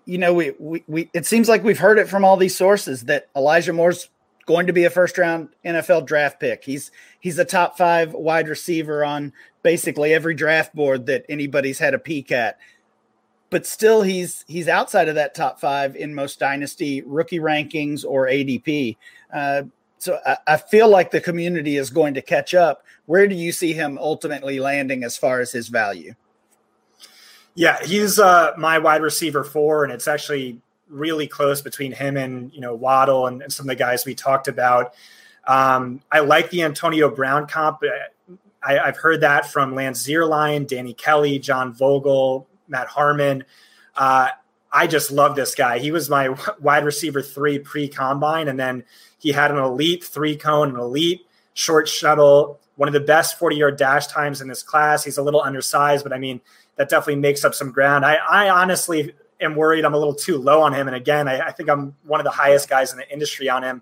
You 0.05 0.19
know, 0.19 0.35
we, 0.35 0.51
we, 0.59 0.83
we 0.87 1.09
it 1.13 1.25
seems 1.25 1.49
like 1.49 1.63
we've 1.63 1.79
heard 1.79 1.97
it 1.97 2.07
from 2.07 2.23
all 2.23 2.37
these 2.37 2.55
sources 2.55 3.05
that 3.05 3.27
Elijah 3.35 3.73
Moore's 3.73 4.09
going 4.45 4.67
to 4.67 4.73
be 4.73 4.83
a 4.83 4.89
first 4.91 5.17
round 5.17 5.49
NFL 5.65 6.05
draft 6.05 6.39
pick. 6.39 6.63
He's 6.63 6.91
he's 7.19 7.39
a 7.39 7.45
top 7.45 7.75
five 7.75 8.13
wide 8.13 8.47
receiver 8.47 9.03
on 9.03 9.33
basically 9.63 10.13
every 10.13 10.35
draft 10.35 10.75
board 10.75 11.07
that 11.07 11.25
anybody's 11.27 11.79
had 11.79 11.95
a 11.95 11.99
peek 11.99 12.31
at 12.31 12.59
but 13.49 13.65
still 13.65 14.01
he's 14.01 14.43
he's 14.47 14.67
outside 14.67 15.07
of 15.07 15.15
that 15.15 15.35
top 15.35 15.59
five 15.59 15.95
in 15.95 16.13
most 16.13 16.39
dynasty 16.39 17.01
rookie 17.05 17.39
rankings 17.39 18.03
or 18.05 18.27
ADP. 18.27 18.97
Uh, 19.33 19.63
so 19.97 20.19
I, 20.25 20.37
I, 20.45 20.57
feel 20.57 20.89
like 20.89 21.11
the 21.11 21.21
community 21.21 21.77
is 21.77 21.89
going 21.89 22.13
to 22.13 22.21
catch 22.21 22.53
up. 22.53 22.83
Where 23.05 23.27
do 23.27 23.35
you 23.35 23.51
see 23.51 23.73
him 23.73 23.97
ultimately 23.97 24.59
landing 24.59 25.03
as 25.03 25.17
far 25.17 25.39
as 25.39 25.51
his 25.51 25.69
value? 25.69 26.13
Yeah, 27.55 27.83
he's 27.83 28.19
uh, 28.19 28.51
my 28.57 28.77
wide 28.77 29.01
receiver 29.01 29.43
four, 29.43 29.83
and 29.83 29.91
it's 29.91 30.07
actually 30.07 30.61
really 30.89 31.27
close 31.27 31.61
between 31.61 31.91
him 31.91 32.15
and 32.15 32.53
you 32.53 32.61
know 32.61 32.75
Waddle 32.75 33.27
and, 33.27 33.41
and 33.41 33.51
some 33.51 33.65
of 33.65 33.69
the 33.69 33.75
guys 33.75 34.05
we 34.05 34.13
talked 34.13 34.47
about. 34.47 34.93
Um, 35.47 36.01
I 36.11 36.19
like 36.19 36.49
the 36.49 36.63
Antonio 36.63 37.09
Brown 37.09 37.47
comp. 37.47 37.79
I, 38.61 38.73
have 38.73 38.97
heard 38.97 39.21
that 39.21 39.49
from 39.49 39.73
Lance 39.75 40.05
Zierlein, 40.05 40.67
Danny 40.67 40.93
Kelly, 40.93 41.39
John 41.39 41.73
Vogel, 41.73 42.45
Matt 42.67 42.87
Harmon. 42.87 43.43
Uh, 43.95 44.29
I 44.71 44.87
just 44.87 45.11
love 45.11 45.35
this 45.35 45.55
guy. 45.55 45.79
He 45.79 45.91
was 45.91 46.09
my 46.09 46.35
wide 46.61 46.85
receiver 46.85 47.21
three 47.21 47.59
pre 47.59 47.87
combine, 47.87 48.47
and 48.47 48.59
then 48.59 48.83
he 49.19 49.31
had 49.31 49.51
an 49.51 49.57
elite 49.57 50.03
three 50.03 50.35
cone, 50.35 50.69
an 50.69 50.79
elite 50.79 51.25
short 51.53 51.87
shuttle, 51.87 52.59
one 52.75 52.87
of 52.87 52.93
the 52.93 52.99
best 52.99 53.39
40 53.39 53.55
yard 53.55 53.77
dash 53.77 54.07
times 54.07 54.41
in 54.41 54.47
this 54.47 54.63
class. 54.63 55.03
He's 55.03 55.17
a 55.17 55.23
little 55.23 55.41
undersized, 55.41 56.03
but 56.03 56.13
I 56.13 56.19
mean, 56.19 56.39
that 56.75 56.89
definitely 56.89 57.15
makes 57.15 57.43
up 57.43 57.55
some 57.55 57.71
ground. 57.71 58.05
I, 58.05 58.15
I 58.15 58.49
honestly 58.49 59.13
am 59.41 59.55
worried 59.55 59.85
I'm 59.85 59.93
a 59.93 59.97
little 59.97 60.15
too 60.15 60.37
low 60.37 60.61
on 60.61 60.73
him. 60.73 60.87
And 60.87 60.95
again, 60.95 61.27
I, 61.27 61.47
I 61.47 61.51
think 61.51 61.69
I'm 61.69 61.95
one 62.03 62.19
of 62.19 62.23
the 62.23 62.31
highest 62.31 62.69
guys 62.69 62.91
in 62.91 62.97
the 62.97 63.11
industry 63.11 63.49
on 63.49 63.63
him. 63.63 63.81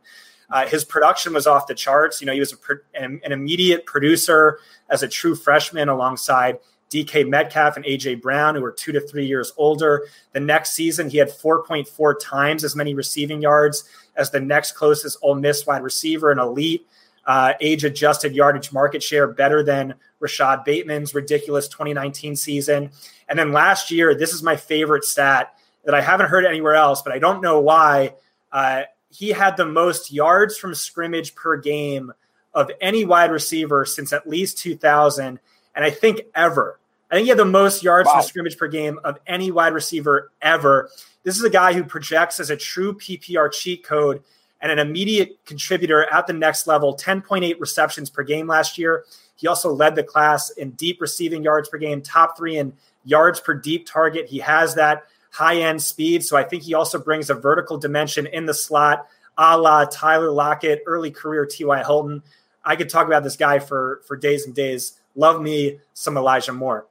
Uh, 0.50 0.66
his 0.68 0.86
production 0.86 1.34
was 1.34 1.48
off 1.48 1.68
the 1.68 1.76
charts. 1.76 2.22
You 2.22 2.28
know, 2.28 2.34
he 2.34 2.40
was 2.40 2.54
a, 2.54 2.58
an, 3.02 3.20
an 3.24 3.32
immediate 3.32 3.86
producer 3.86 4.60
as 4.90 5.04
a 5.04 5.08
true 5.08 5.36
freshman 5.36 5.90
alongside 5.90 6.60
DK 6.92 7.28
Metcalf 7.28 7.76
and 7.76 7.86
AJ 7.86 8.22
Brown, 8.22 8.56
who 8.56 8.64
are 8.64 8.72
two 8.72 8.92
to 8.92 9.02
three 9.02 9.26
years 9.26 9.52
older. 9.58 10.08
The 10.34 10.40
next 10.40 10.72
season, 10.72 11.10
he 11.10 11.18
had 11.18 11.30
4.4 11.30 12.16
times 12.22 12.64
as 12.64 12.76
many 12.76 12.94
receiving 12.94 13.42
yards 13.42 13.84
as 14.16 14.32
the 14.32 14.40
next 14.40 14.74
closest 14.74 15.18
Ole 15.22 15.36
Miss 15.36 15.66
wide 15.66 15.84
receiver, 15.84 16.32
an 16.32 16.40
elite 16.40 16.88
uh, 17.26 17.54
age 17.60 17.84
adjusted 17.84 18.36
yardage 18.36 18.72
market 18.72 19.02
share, 19.02 19.28
better 19.28 19.64
than 19.64 19.96
Rashod 20.20 20.64
Bateman's 20.64 21.16
ridiculous 21.16 21.68
2019 21.68 22.36
season. 22.36 22.92
And 23.28 23.38
then 23.38 23.52
last 23.52 23.92
year, 23.92 24.14
this 24.14 24.34
is 24.34 24.44
my 24.44 24.56
favorite 24.56 25.04
stat 25.04 25.54
that 25.86 25.96
I 25.96 26.02
haven't 26.02 26.28
heard 26.28 26.46
anywhere 26.46 26.76
else, 26.76 27.02
but 27.02 27.14
I 27.14 27.20
don't 27.20 27.42
know 27.42 27.60
why. 27.60 28.14
Uh, 28.52 28.84
he 29.10 29.30
had 29.30 29.58
the 29.58 29.66
most 29.66 30.12
yards 30.12 30.58
from 30.58 30.76
scrimmage 30.76 31.36
per 31.36 31.58
game 31.58 32.12
of 32.54 32.72
any 32.80 33.06
wide 33.06 33.32
receiver 33.32 33.86
since 33.86 34.14
at 34.14 34.28
least 34.28 34.58
2000, 34.60 35.40
and 35.76 35.84
I 35.86 35.90
think 35.90 36.22
ever. 36.34 36.80
I 37.12 37.16
think 37.16 37.26
he 37.26 37.30
had 37.30 37.38
the 37.38 37.46
most 37.46 37.84
yards 37.84 38.08
wow. 38.08 38.14
from 38.14 38.24
scrimmage 38.24 38.58
per 38.58 38.68
game 38.68 39.00
of 39.04 39.20
any 39.28 39.52
wide 39.52 39.74
receiver 39.74 40.32
ever. 40.42 40.90
This 41.24 41.38
is 41.38 41.44
a 41.44 41.50
guy 41.50 41.74
who 41.74 41.84
projects 41.84 42.40
as 42.40 42.50
a 42.50 42.58
true 42.58 42.94
PPR 42.94 43.52
cheat 43.52 43.84
code 43.84 44.24
and 44.62 44.72
an 44.72 44.80
immediate 44.80 45.38
contributor 45.46 46.12
at 46.12 46.28
the 46.28 46.34
next 46.34 46.66
level 46.66 46.96
10.8 46.96 47.60
receptions 47.60 48.10
per 48.10 48.24
game 48.24 48.48
last 48.48 48.78
year. 48.78 49.06
He 49.36 49.48
also 49.48 49.72
led 49.72 49.96
the 49.96 50.04
class 50.04 50.50
in 50.52 50.72
deep 50.72 51.02
receiving 51.02 51.44
yards 51.44 51.70
per 51.70 51.78
game, 51.78 52.02
top 52.02 52.38
three 52.38 52.58
in 52.58 52.74
yards 53.04 53.40
per 53.40 53.54
deep 53.54 53.86
target. 53.86 54.28
He 54.28 54.40
has 54.40 54.76
that 54.76 55.04
high 55.32 55.58
end 55.58 55.82
speed. 55.82 56.24
So 56.24 56.38
I 56.38 56.44
think 56.44 56.64
he 56.64 56.74
also 56.74 56.98
brings 56.98 57.30
a 57.30 57.36
vertical 57.36 57.78
dimension 57.78 58.26
in 58.28 58.46
the 58.46 58.54
slot, 58.54 59.08
a 59.38 59.58
la 59.58 59.86
Tyler 59.86 60.32
Lockett, 60.32 60.84
early 60.86 61.12
career 61.12 61.46
T.Y. 61.46 61.84
Hilton. 61.84 62.24
I 62.64 62.76
could 62.76 62.90
talk 62.90 63.06
about 63.06 63.24
this 63.24 63.36
guy 63.36 63.60
for, 63.60 64.02
for 64.08 64.16
days 64.16 64.46
and 64.46 64.56
days. 64.56 65.00
Love 65.16 65.42
me 65.42 65.80
some 65.94 66.18
Elijah 66.18 66.54
Moore. 66.54 66.88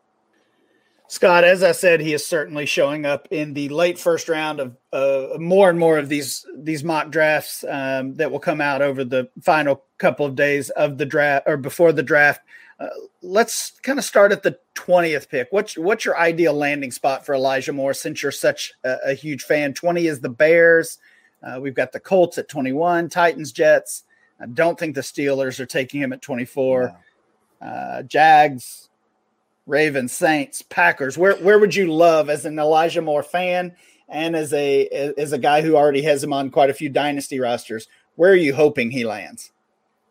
Scott, 1.06 1.44
as 1.44 1.62
I 1.62 1.72
said, 1.72 2.00
he 2.00 2.14
is 2.14 2.26
certainly 2.26 2.64
showing 2.64 3.04
up 3.04 3.28
in 3.30 3.52
the 3.52 3.68
late 3.68 3.98
first 3.98 4.28
round 4.28 4.58
of 4.58 4.76
uh, 4.92 5.38
more 5.38 5.68
and 5.68 5.78
more 5.78 5.98
of 5.98 6.08
these 6.08 6.46
these 6.56 6.82
mock 6.82 7.10
drafts 7.10 7.62
um, 7.68 8.14
that 8.14 8.32
will 8.32 8.40
come 8.40 8.60
out 8.60 8.80
over 8.80 9.04
the 9.04 9.28
final 9.42 9.84
couple 9.98 10.24
of 10.24 10.34
days 10.34 10.70
of 10.70 10.96
the 10.96 11.06
draft 11.06 11.44
or 11.46 11.58
before 11.58 11.92
the 11.92 12.02
draft. 12.02 12.40
Uh, 12.80 12.88
let's 13.22 13.78
kind 13.82 13.98
of 13.98 14.04
start 14.04 14.32
at 14.32 14.42
the 14.42 14.58
twentieth 14.72 15.28
pick. 15.28 15.48
What's 15.50 15.76
what's 15.76 16.06
your 16.06 16.18
ideal 16.18 16.54
landing 16.54 16.90
spot 16.90 17.24
for 17.24 17.34
Elijah 17.34 17.72
Moore? 17.72 17.94
Since 17.94 18.22
you're 18.22 18.32
such 18.32 18.72
a, 18.82 18.96
a 19.08 19.14
huge 19.14 19.42
fan, 19.42 19.74
twenty 19.74 20.06
is 20.06 20.20
the 20.20 20.30
Bears. 20.30 20.98
Uh, 21.42 21.60
we've 21.60 21.74
got 21.74 21.92
the 21.92 22.00
Colts 22.00 22.38
at 22.38 22.48
twenty 22.48 22.72
one, 22.72 23.10
Titans, 23.10 23.52
Jets. 23.52 24.04
I 24.40 24.46
don't 24.46 24.78
think 24.78 24.94
the 24.94 25.02
Steelers 25.02 25.60
are 25.60 25.66
taking 25.66 26.00
him 26.00 26.14
at 26.14 26.22
twenty 26.22 26.46
four. 26.46 26.98
Uh, 27.64 28.02
Jags, 28.02 28.90
Ravens, 29.66 30.12
Saints, 30.12 30.62
Packers. 30.62 31.16
Where 31.16 31.36
where 31.36 31.58
would 31.58 31.74
you 31.74 31.92
love 31.92 32.28
as 32.28 32.44
an 32.44 32.58
Elijah 32.58 33.00
Moore 33.00 33.22
fan 33.22 33.74
and 34.08 34.36
as 34.36 34.52
a 34.52 34.86
as 35.16 35.32
a 35.32 35.38
guy 35.38 35.62
who 35.62 35.76
already 35.76 36.02
has 36.02 36.22
him 36.22 36.32
on 36.32 36.50
quite 36.50 36.70
a 36.70 36.74
few 36.74 36.88
dynasty 36.88 37.40
rosters? 37.40 37.88
Where 38.16 38.32
are 38.32 38.36
you 38.36 38.54
hoping 38.54 38.90
he 38.90 39.04
lands? 39.04 39.50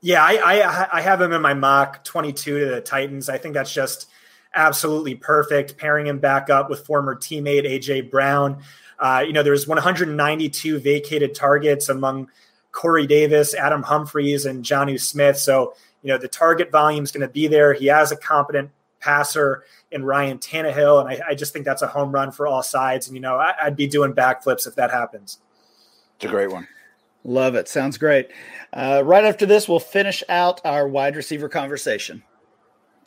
Yeah, 0.02 0.24
I 0.24 0.40
I, 0.44 0.98
I 0.98 1.02
have 1.02 1.22
him 1.22 1.32
in 1.32 1.42
my 1.42 1.54
mock 1.54 2.04
22 2.04 2.60
to 2.60 2.66
the 2.66 2.82
Titans. 2.82 3.30
I 3.30 3.38
think 3.38 3.54
that's 3.54 3.74
just 3.74 4.10
absolutely 4.56 5.16
perfect. 5.16 5.78
Pairing 5.78 6.08
him 6.08 6.20
back 6.20 6.50
up 6.50 6.70
with 6.70 6.86
former 6.86 7.16
teammate 7.16 7.66
AJ 7.66 8.10
Brown. 8.10 8.64
Uh, 9.00 9.24
you 9.26 9.34
know, 9.34 9.44
there's 9.44 9.68
192 9.68 10.80
vacated 10.80 11.36
targets 11.36 11.90
among 11.90 12.30
Corey 12.74 13.08
Davis, 13.08 13.56
Adam 13.56 13.84
Humphries, 13.84 14.46
and 14.46 14.66
Jonnu 14.66 15.00
Smith. 15.00 15.38
So 15.38 15.74
you 16.02 16.10
know 16.10 16.18
the 16.18 16.28
target 16.28 16.70
volume 16.70 17.06
is 17.06 17.12
going 17.12 17.26
to 17.26 17.34
be 17.34 17.48
there. 17.48 17.74
He 17.74 17.86
has 17.86 18.12
a 18.12 18.18
competent 18.18 18.70
passer 19.00 19.64
in 19.92 20.04
Ryan 20.04 20.40
Tannehill, 20.40 21.00
and 21.00 21.10
I, 21.10 21.30
I, 21.30 21.36
just 21.36 21.52
think 21.52 21.66
that's 21.66 21.82
a 21.82 21.88
home 21.88 22.12
run 22.12 22.32
for 22.32 22.48
all 22.48 22.64
sides. 22.64 23.08
And 23.08 23.16
you 23.16 23.22
know, 23.22 23.36
I, 23.36 23.54
would 23.66 23.76
be 23.76 23.86
doing 23.86 24.14
backflips 24.14 24.66
if 24.66 24.76
that 24.76 24.92
happens. 24.92 25.40
It's 26.16 26.26
a 26.26 26.30
great 26.30 26.52
one. 26.52 26.68
Love 27.26 27.56
it. 27.56 27.68
Sounds 27.68 27.98
great. 27.98 28.30
Uh, 28.72 29.02
right 29.06 29.24
after 29.24 29.46
this, 29.46 29.68
we'll 29.68 29.80
finish 29.80 30.24
out 30.30 30.62
our 30.66 30.88
wide 30.88 31.16
receiver 31.16 31.48
conversation. 31.48 32.24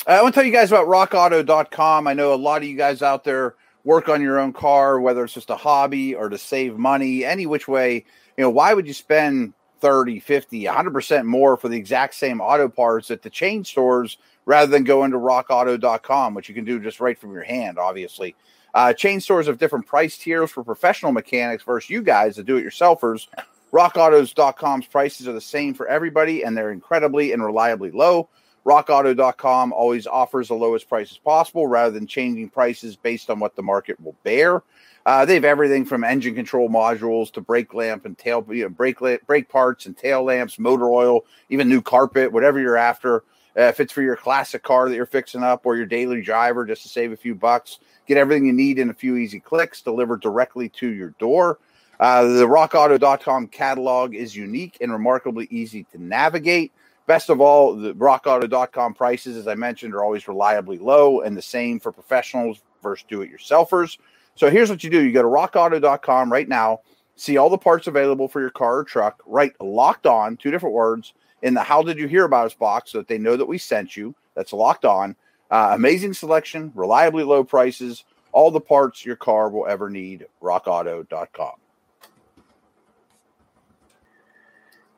I 0.06 0.22
want 0.22 0.34
to 0.34 0.40
tell 0.40 0.46
you 0.46 0.52
guys 0.52 0.70
about 0.70 0.86
rockauto.com. 0.86 2.06
I 2.06 2.12
know 2.12 2.32
a 2.32 2.36
lot 2.36 2.62
of 2.62 2.68
you 2.68 2.76
guys 2.76 3.02
out 3.02 3.24
there 3.24 3.54
work 3.86 4.08
on 4.08 4.20
your 4.20 4.40
own 4.40 4.52
car, 4.52 5.00
whether 5.00 5.24
it's 5.24 5.32
just 5.32 5.48
a 5.48 5.56
hobby 5.56 6.12
or 6.12 6.28
to 6.28 6.36
save 6.36 6.76
money, 6.76 7.24
any 7.24 7.46
which 7.46 7.68
way. 7.68 8.04
You 8.36 8.42
know, 8.42 8.50
why 8.50 8.74
would 8.74 8.86
you 8.86 8.92
spend 8.92 9.54
30, 9.80 10.18
50, 10.18 10.64
100% 10.64 11.24
more 11.24 11.56
for 11.56 11.68
the 11.68 11.76
exact 11.76 12.14
same 12.14 12.40
auto 12.40 12.68
parts 12.68 13.12
at 13.12 13.22
the 13.22 13.30
chain 13.30 13.64
stores 13.64 14.18
rather 14.44 14.70
than 14.70 14.82
going 14.82 15.12
to 15.12 15.18
rockauto.com, 15.18 16.34
which 16.34 16.48
you 16.48 16.54
can 16.54 16.64
do 16.64 16.80
just 16.80 16.98
right 16.98 17.16
from 17.16 17.32
your 17.32 17.44
hand, 17.44 17.78
obviously. 17.78 18.34
Uh, 18.74 18.92
chain 18.92 19.20
stores 19.20 19.46
have 19.46 19.58
different 19.58 19.86
price 19.86 20.18
tiers 20.18 20.50
for 20.50 20.64
professional 20.64 21.12
mechanics 21.12 21.62
versus 21.62 21.88
you 21.88 22.02
guys, 22.02 22.34
the 22.34 22.42
do 22.42 22.56
it 22.56 22.64
yourselfers. 22.64 23.28
RockAutos.com's 23.72 24.86
prices 24.86 25.28
are 25.28 25.32
the 25.32 25.40
same 25.40 25.74
for 25.74 25.86
everybody, 25.86 26.42
and 26.42 26.56
they're 26.56 26.72
incredibly 26.72 27.32
and 27.32 27.44
reliably 27.44 27.92
low. 27.92 28.28
RockAuto.com 28.66 29.72
always 29.72 30.08
offers 30.08 30.48
the 30.48 30.54
lowest 30.54 30.88
prices 30.88 31.18
possible 31.18 31.68
rather 31.68 31.92
than 31.92 32.06
changing 32.06 32.48
prices 32.50 32.96
based 32.96 33.30
on 33.30 33.38
what 33.38 33.54
the 33.54 33.62
market 33.62 34.00
will 34.00 34.16
bear. 34.24 34.62
Uh, 35.06 35.24
they 35.24 35.34
have 35.34 35.44
everything 35.44 35.84
from 35.84 36.02
engine 36.02 36.34
control 36.34 36.68
modules 36.68 37.32
to 37.32 37.40
brake 37.40 37.72
lamp 37.74 38.04
and 38.04 38.18
tail, 38.18 38.44
you 38.50 38.64
know, 38.64 38.68
brake 38.68 38.98
brake 39.24 39.48
parts 39.48 39.86
and 39.86 39.96
tail 39.96 40.24
lamps, 40.24 40.58
motor 40.58 40.90
oil, 40.90 41.24
even 41.48 41.68
new 41.68 41.80
carpet, 41.80 42.32
whatever 42.32 42.58
you're 42.58 42.76
after. 42.76 43.22
Uh, 43.56 43.62
if 43.62 43.78
it's 43.78 43.92
for 43.92 44.02
your 44.02 44.16
classic 44.16 44.64
car 44.64 44.88
that 44.88 44.96
you're 44.96 45.06
fixing 45.06 45.44
up 45.44 45.64
or 45.64 45.76
your 45.76 45.86
daily 45.86 46.20
driver 46.20 46.66
just 46.66 46.82
to 46.82 46.88
save 46.88 47.12
a 47.12 47.16
few 47.16 47.36
bucks, 47.36 47.78
get 48.08 48.18
everything 48.18 48.44
you 48.44 48.52
need 48.52 48.80
in 48.80 48.90
a 48.90 48.94
few 48.94 49.16
easy 49.16 49.38
clicks 49.38 49.80
delivered 49.80 50.20
directly 50.20 50.68
to 50.70 50.88
your 50.88 51.10
door. 51.20 51.60
Uh, 52.00 52.24
the 52.24 52.46
rockauto.com 52.46 53.46
catalog 53.46 54.12
is 54.12 54.34
unique 54.34 54.76
and 54.80 54.92
remarkably 54.92 55.46
easy 55.50 55.84
to 55.84 56.02
navigate. 56.02 56.72
Best 57.06 57.30
of 57.30 57.40
all, 57.40 57.74
the 57.76 57.94
rockauto.com 57.94 58.94
prices, 58.94 59.36
as 59.36 59.46
I 59.46 59.54
mentioned, 59.54 59.94
are 59.94 60.02
always 60.02 60.26
reliably 60.26 60.78
low 60.78 61.20
and 61.20 61.36
the 61.36 61.42
same 61.42 61.78
for 61.78 61.92
professionals 61.92 62.62
versus 62.82 63.06
do 63.08 63.22
it 63.22 63.30
yourselfers. 63.30 63.98
So 64.34 64.50
here's 64.50 64.70
what 64.70 64.82
you 64.82 64.90
do 64.90 65.02
you 65.02 65.12
go 65.12 65.22
to 65.22 65.28
rockauto.com 65.28 66.32
right 66.32 66.48
now, 66.48 66.80
see 67.14 67.36
all 67.36 67.48
the 67.48 67.58
parts 67.58 67.86
available 67.86 68.28
for 68.28 68.40
your 68.40 68.50
car 68.50 68.78
or 68.78 68.84
truck, 68.84 69.22
write 69.24 69.52
locked 69.60 70.06
on, 70.06 70.36
two 70.36 70.50
different 70.50 70.74
words, 70.74 71.14
in 71.42 71.54
the 71.54 71.62
how 71.62 71.82
did 71.82 71.98
you 71.98 72.08
hear 72.08 72.24
about 72.24 72.46
us 72.46 72.54
box 72.54 72.92
so 72.92 72.98
that 72.98 73.08
they 73.08 73.18
know 73.18 73.36
that 73.36 73.46
we 73.46 73.58
sent 73.58 73.96
you. 73.96 74.14
That's 74.34 74.52
locked 74.52 74.84
on. 74.84 75.14
Uh, 75.50 75.70
amazing 75.72 76.12
selection, 76.12 76.72
reliably 76.74 77.22
low 77.22 77.44
prices, 77.44 78.04
all 78.32 78.50
the 78.50 78.60
parts 78.60 79.04
your 79.04 79.16
car 79.16 79.48
will 79.48 79.66
ever 79.66 79.88
need. 79.88 80.26
RockAuto.com. 80.42 81.52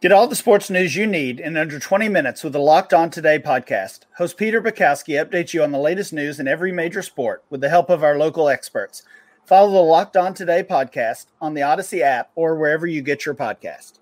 Get 0.01 0.13
all 0.13 0.29
the 0.29 0.37
sports 0.37 0.71
news 0.71 0.95
you 0.95 1.09
need 1.09 1.41
in 1.41 1.57
under 1.57 1.81
20 1.81 2.09
minutes 2.09 2.45
with 2.45 2.53
the 2.53 2.61
Locked 2.61 2.95
On 2.95 3.11
Today 3.11 3.41
podcast. 3.41 4.03
Host 4.17 4.37
Peter 4.37 4.63
Bukowski 4.63 5.21
updates 5.21 5.53
you 5.53 5.65
on 5.65 5.73
the 5.73 5.79
latest 5.79 6.13
news 6.13 6.39
in 6.39 6.47
every 6.47 6.71
major 6.71 7.03
sport 7.03 7.43
with 7.51 7.61
the 7.61 7.69
help 7.69 7.91
of 7.91 8.05
our 8.05 8.17
local 8.17 8.49
experts. 8.49 9.03
Follow 9.45 9.73
the 9.73 9.79
Locked 9.81 10.17
On 10.17 10.35
Today 10.35 10.63
podcast 10.63 11.27
on 11.41 11.55
the 11.55 11.63
Odyssey 11.63 12.01
app 12.01 12.31
or 12.37 12.55
wherever 12.55 12.87
you 12.87 13.03
get 13.03 13.27
your 13.27 13.35
podcast. 13.35 13.95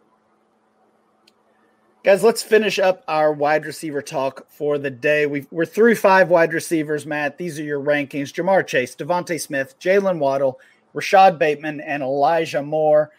Guys, 2.05 2.23
let's 2.23 2.43
finish 2.43 2.79
up 2.79 3.03
our 3.09 3.33
wide 3.33 3.65
receiver 3.65 4.03
talk 4.03 4.51
for 4.51 4.77
the 4.77 4.91
day. 4.91 5.25
we 5.25 5.47
are 5.57 5.65
through 5.65 5.95
five 5.95 6.29
wide 6.29 6.53
receivers, 6.53 7.07
Matt. 7.07 7.39
These 7.39 7.59
are 7.59 7.65
your 7.65 7.81
rankings 7.81 8.35
Ja'Marr 8.35 8.67
Chase, 8.67 8.95
DeVonta 8.95 9.41
Smith, 9.41 9.75
Jaylen 9.81 10.19
Waddle, 10.19 10.61
Rashod 10.93 11.39
Bateman, 11.39 11.81
and 11.81 12.03
Elijah 12.03 12.63
Moore 12.63 13.13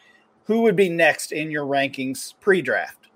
who 0.48 0.62
would 0.62 0.76
be 0.76 0.90
next 0.90 1.32
in 1.32 1.52
your 1.52 1.66
rankings 1.66 2.34
pre-draft? 2.40 3.08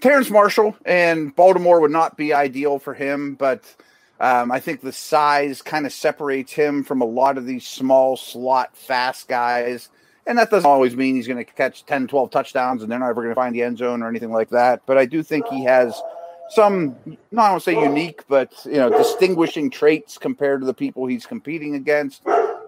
Terrace 0.00 0.30
Marshall 0.30 0.76
and 0.84 1.34
Baltimore 1.34 1.80
would 1.80 1.90
not 1.90 2.18
be 2.18 2.34
ideal 2.34 2.78
for 2.78 2.92
him, 2.92 3.34
but 3.36 3.74
um, 4.20 4.52
I 4.52 4.60
think 4.60 4.82
the 4.82 4.92
size 4.92 5.62
kind 5.62 5.86
of 5.86 5.92
separates 5.92 6.52
him 6.52 6.84
from 6.84 7.00
a 7.00 7.06
lot 7.06 7.38
of 7.38 7.46
these 7.46 7.66
small 7.66 8.18
slot 8.18 8.76
fast 8.76 9.28
guys. 9.28 9.88
And 10.26 10.36
that 10.36 10.50
doesn't 10.50 10.70
always 10.70 10.94
mean 10.94 11.16
he's 11.16 11.26
going 11.26 11.42
to 11.44 11.50
catch 11.50 11.86
10, 11.86 12.06
12 12.08 12.30
touchdowns 12.30 12.82
and 12.82 12.92
they're 12.92 12.98
never 12.98 13.14
going 13.14 13.28
to 13.28 13.34
find 13.34 13.54
the 13.54 13.62
end 13.62 13.78
zone 13.78 14.02
or 14.02 14.08
anything 14.08 14.30
like 14.30 14.50
that. 14.50 14.82
But 14.84 14.98
I 14.98 15.06
do 15.06 15.22
think 15.22 15.46
he 15.48 15.64
has 15.64 15.98
some, 16.50 16.96
not 17.30 17.52
want 17.52 17.64
to 17.64 17.70
say 17.70 17.80
unique, 17.80 18.24
but 18.28 18.52
you 18.66 18.72
know, 18.72 18.90
distinguishing 18.90 19.70
traits 19.70 20.18
compared 20.18 20.60
to 20.60 20.66
the 20.66 20.74
people 20.74 21.06
he's 21.06 21.24
competing 21.24 21.74
against 21.74 22.22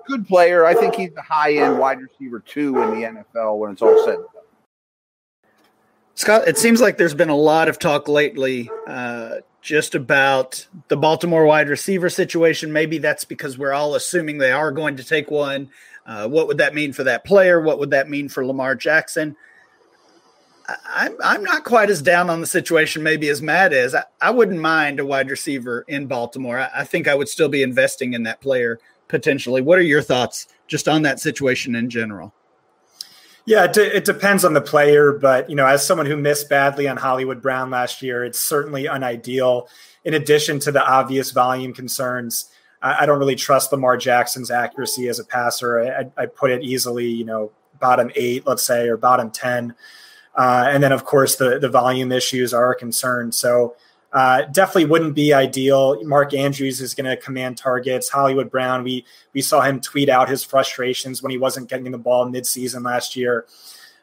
good 0.06 0.26
player. 0.26 0.64
I 0.64 0.74
think 0.74 0.94
he's 0.94 1.14
a 1.16 1.22
high 1.22 1.54
end 1.54 1.78
wide 1.78 2.00
receiver 2.00 2.40
two 2.40 2.80
in 2.82 2.90
the 2.90 3.24
NFL 3.34 3.58
when 3.58 3.72
it's 3.72 3.82
all 3.82 4.04
said. 4.04 4.18
Scott, 6.14 6.48
it 6.48 6.56
seems 6.56 6.80
like 6.80 6.96
there's 6.96 7.14
been 7.14 7.28
a 7.28 7.36
lot 7.36 7.68
of 7.68 7.78
talk 7.78 8.08
lately 8.08 8.70
uh, 8.86 9.36
just 9.60 9.94
about 9.94 10.66
the 10.88 10.96
Baltimore 10.96 11.44
wide 11.44 11.68
receiver 11.68 12.08
situation. 12.08 12.72
Maybe 12.72 12.96
that's 12.98 13.24
because 13.24 13.58
we're 13.58 13.74
all 13.74 13.94
assuming 13.94 14.38
they 14.38 14.52
are 14.52 14.72
going 14.72 14.96
to 14.96 15.04
take 15.04 15.30
one. 15.30 15.68
Uh, 16.06 16.26
what 16.26 16.46
would 16.46 16.58
that 16.58 16.74
mean 16.74 16.94
for 16.94 17.04
that 17.04 17.24
player? 17.24 17.60
What 17.60 17.78
would 17.80 17.90
that 17.90 18.08
mean 18.08 18.30
for 18.30 18.46
Lamar 18.46 18.74
Jackson? 18.74 19.36
I'm 20.88 21.16
I'm 21.22 21.44
not 21.44 21.64
quite 21.64 21.90
as 21.90 22.02
down 22.02 22.30
on 22.30 22.40
the 22.40 22.46
situation 22.46 23.02
maybe 23.02 23.28
as 23.28 23.42
Matt 23.42 23.72
is. 23.72 23.94
I, 23.94 24.04
I 24.20 24.30
wouldn't 24.30 24.60
mind 24.60 24.98
a 24.98 25.06
wide 25.06 25.30
receiver 25.30 25.84
in 25.86 26.06
Baltimore. 26.06 26.58
I, 26.58 26.70
I 26.76 26.84
think 26.84 27.06
I 27.06 27.14
would 27.14 27.28
still 27.28 27.48
be 27.48 27.62
investing 27.62 28.14
in 28.14 28.24
that 28.24 28.40
player 28.40 28.80
potentially. 29.08 29.60
What 29.60 29.78
are 29.78 29.82
your 29.82 30.02
thoughts 30.02 30.48
just 30.66 30.88
on 30.88 31.02
that 31.02 31.20
situation 31.20 31.74
in 31.74 31.90
general? 31.90 32.34
Yeah, 33.46 33.64
it, 33.64 33.76
it, 33.76 34.04
depends 34.04 34.44
on 34.44 34.54
the 34.54 34.60
player, 34.60 35.12
but 35.12 35.48
you 35.48 35.54
know, 35.54 35.66
as 35.66 35.86
someone 35.86 36.06
who 36.06 36.16
missed 36.16 36.48
badly 36.48 36.88
on 36.88 36.96
Hollywood 36.96 37.40
Brown 37.40 37.70
last 37.70 38.02
year, 38.02 38.24
it's 38.24 38.40
certainly 38.40 38.84
unideal. 38.84 39.68
In 40.04 40.14
addition 40.14 40.58
to 40.60 40.72
the 40.72 40.84
obvious 40.84 41.30
volume 41.30 41.72
concerns, 41.72 42.50
I, 42.82 43.02
I 43.02 43.06
don't 43.06 43.20
really 43.20 43.36
trust 43.36 43.70
Lamar 43.70 43.96
Jackson's 43.96 44.50
accuracy 44.50 45.08
as 45.08 45.20
a 45.20 45.24
passer. 45.24 45.80
I, 45.80 46.22
I, 46.22 46.26
put 46.26 46.50
it 46.50 46.64
easily, 46.64 47.06
you 47.06 47.24
know, 47.24 47.52
bottom 47.78 48.10
eight, 48.16 48.44
let's 48.48 48.64
say, 48.64 48.88
or 48.88 48.96
bottom 48.96 49.30
ten, 49.30 49.76
uh, 50.34 50.66
and 50.68 50.82
then 50.82 50.90
of 50.90 51.04
course 51.04 51.36
the 51.36 51.60
the 51.60 51.68
volume 51.68 52.10
issues 52.10 52.52
are 52.52 52.72
a 52.72 52.76
concern. 52.76 53.30
So 53.30 53.76
uh, 54.16 54.46
definitely 54.46 54.86
wouldn't 54.86 55.14
be 55.14 55.34
ideal. 55.34 56.02
Mark 56.02 56.32
Andrews 56.32 56.80
is 56.80 56.94
going 56.94 57.04
to 57.04 57.18
command 57.18 57.58
targets. 57.58 58.08
Hollywood 58.08 58.50
Brown, 58.50 58.82
we 58.82 59.04
we 59.34 59.42
saw 59.42 59.60
him 59.60 59.78
tweet 59.78 60.08
out 60.08 60.30
his 60.30 60.42
frustrations 60.42 61.22
when 61.22 61.30
he 61.30 61.36
wasn't 61.36 61.68
getting 61.68 61.92
the 61.92 61.98
ball 61.98 62.26
midseason 62.26 62.82
last 62.82 63.14
year. 63.14 63.44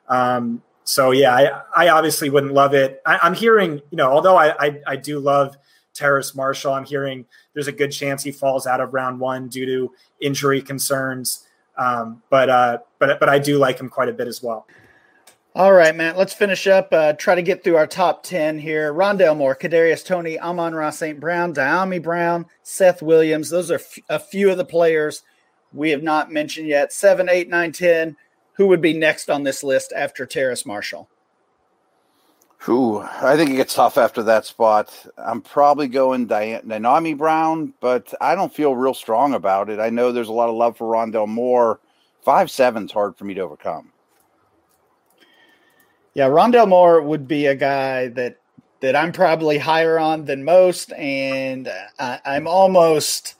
Um, 0.07 0.61
so 0.83 1.09
yeah, 1.09 1.33
I, 1.33 1.85
I 1.87 1.89
obviously 1.89 2.29
wouldn't 2.29 2.53
love 2.53 2.75
it. 2.75 3.01
I, 3.07 3.25
am 3.25 3.33
hearing, 3.33 3.81
you 3.89 3.97
know, 3.97 4.11
although 4.11 4.35
I, 4.35 4.53
I, 4.63 4.81
I 4.85 4.95
do 4.97 5.17
love 5.17 5.57
Terrace 5.95 6.35
Marshall, 6.35 6.73
I'm 6.73 6.85
hearing 6.85 7.25
there's 7.55 7.67
a 7.67 7.71
good 7.71 7.91
chance 7.91 8.21
he 8.21 8.31
falls 8.31 8.67
out 8.67 8.81
of 8.81 8.93
round 8.93 9.19
one 9.19 9.47
due 9.47 9.65
to 9.65 9.93
injury 10.21 10.61
concerns. 10.61 11.47
Um, 11.75 12.21
but 12.29 12.51
uh, 12.51 12.77
but 12.99 13.19
but 13.19 13.29
I 13.29 13.39
do 13.39 13.57
like 13.57 13.79
him 13.79 13.89
quite 13.89 14.09
a 14.09 14.13
bit 14.13 14.27
as 14.27 14.43
well. 14.43 14.67
All 15.55 15.71
right, 15.71 15.95
Matt. 15.95 16.17
Let's 16.17 16.33
finish 16.33 16.65
up. 16.65 16.91
Uh, 16.91 17.13
try 17.13 17.35
to 17.35 17.43
get 17.43 17.63
through 17.63 17.75
our 17.75 17.85
top 17.85 18.23
ten 18.23 18.57
here. 18.57 18.91
Rondale 18.91 19.37
Moore, 19.37 19.55
Kadarius 19.55 20.03
Toney, 20.03 20.39
Amon-Ra 20.39 20.89
St. 20.89 21.19
Brown, 21.19 21.53
Dyami 21.53 22.01
Brown, 22.01 22.47
Seth 22.63 23.03
Williams. 23.03 23.51
Those 23.51 23.69
are 23.69 23.75
f- 23.75 23.99
a 24.09 24.17
few 24.17 24.49
of 24.49 24.57
the 24.57 24.65
players 24.65 25.21
we 25.71 25.91
have 25.91 26.01
not 26.01 26.31
mentioned 26.31 26.67
yet. 26.67 26.91
Seven, 26.91 27.29
eight, 27.29 27.49
nine, 27.49 27.71
ten. 27.71 28.17
Who 28.53 28.67
would 28.67 28.81
be 28.81 28.93
next 28.93 29.29
on 29.29 29.43
this 29.43 29.63
list 29.63 29.93
after 29.95 30.25
Terrace 30.25 30.65
Marshall? 30.65 31.07
Ooh, 32.67 32.99
I 33.01 33.35
think 33.35 33.51
it 33.51 33.57
gets 33.57 33.75
tough 33.75 33.99
after 33.99 34.23
that 34.23 34.45
spot. 34.45 35.05
I'm 35.17 35.41
probably 35.41 35.87
going 35.87 36.27
Dyami 36.27 37.15
Brown, 37.15 37.75
but 37.79 38.11
I 38.19 38.33
don't 38.33 38.53
feel 38.53 38.75
real 38.75 38.95
strong 38.95 39.35
about 39.35 39.69
it. 39.69 39.79
I 39.79 39.91
know 39.91 40.11
there's 40.11 40.29
a 40.29 40.33
lot 40.33 40.49
of 40.49 40.55
love 40.55 40.77
for 40.77 40.91
Rondale 40.91 41.27
Moore. 41.27 41.79
Five 42.23 42.49
seven's 42.49 42.91
hard 42.91 43.17
for 43.17 43.25
me 43.25 43.35
to 43.35 43.41
overcome. 43.41 43.92
Yeah, 46.13 46.27
Rondale 46.27 46.69
Moore 46.69 47.01
would 47.01 47.27
be 47.27 47.47
a 47.47 47.55
guy 47.55 48.07
that 48.09 48.37
that 48.81 48.95
I'm 48.95 49.13
probably 49.13 49.57
higher 49.57 49.97
on 49.97 50.25
than 50.25 50.43
most, 50.43 50.91
and 50.93 51.71
I, 51.99 52.19
I'm 52.25 52.47
almost 52.47 53.35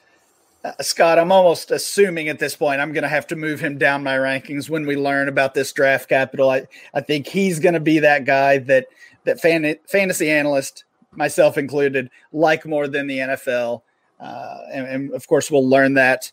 uh, 0.64 0.72
Scott. 0.82 1.20
I'm 1.20 1.32
almost 1.32 1.70
assuming 1.70 2.30
at 2.30 2.40
this 2.40 2.56
point 2.56 2.82
I'm 2.82 2.94
going 2.94 3.04
to 3.04 3.10
have 3.10 3.28
to 3.28 3.36
move 3.36 3.60
him 3.60 3.78
down 3.78 4.04
my 4.04 4.16
rankings 4.16 4.70
when 4.70 4.88
we 4.88 4.96
learn 4.96 5.28
about 5.28 5.54
this 5.54 5.72
draft 5.72 6.10
capital. 6.10 6.50
I 6.50 6.66
I 6.94 7.02
think 7.02 7.28
he's 7.28 7.60
going 7.60 7.74
to 7.74 7.80
be 7.80 8.00
that 8.00 8.26
guy 8.26 8.58
that 8.60 8.88
that 9.26 9.40
fan, 9.40 9.76
fantasy 9.88 10.32
analyst, 10.32 10.86
myself 11.12 11.58
included, 11.58 12.10
like 12.32 12.66
more 12.66 12.88
than 12.88 13.06
the 13.08 13.20
NFL, 13.20 13.82
uh, 14.20 14.58
and, 14.72 14.88
and 14.88 15.14
of 15.14 15.28
course 15.28 15.52
we'll 15.52 15.68
learn 15.68 15.94
that 15.94 16.32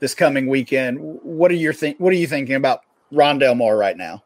this 0.00 0.14
coming 0.14 0.46
weekend. 0.46 0.98
What 1.00 1.50
are 1.50 1.54
your 1.54 1.74
think? 1.74 1.98
What 1.98 2.12
are 2.12 2.16
you 2.16 2.26
thinking 2.26 2.54
about 2.54 2.80
Rondale 3.12 3.56
Moore 3.56 3.76
right 3.76 3.96
now? 3.96 4.22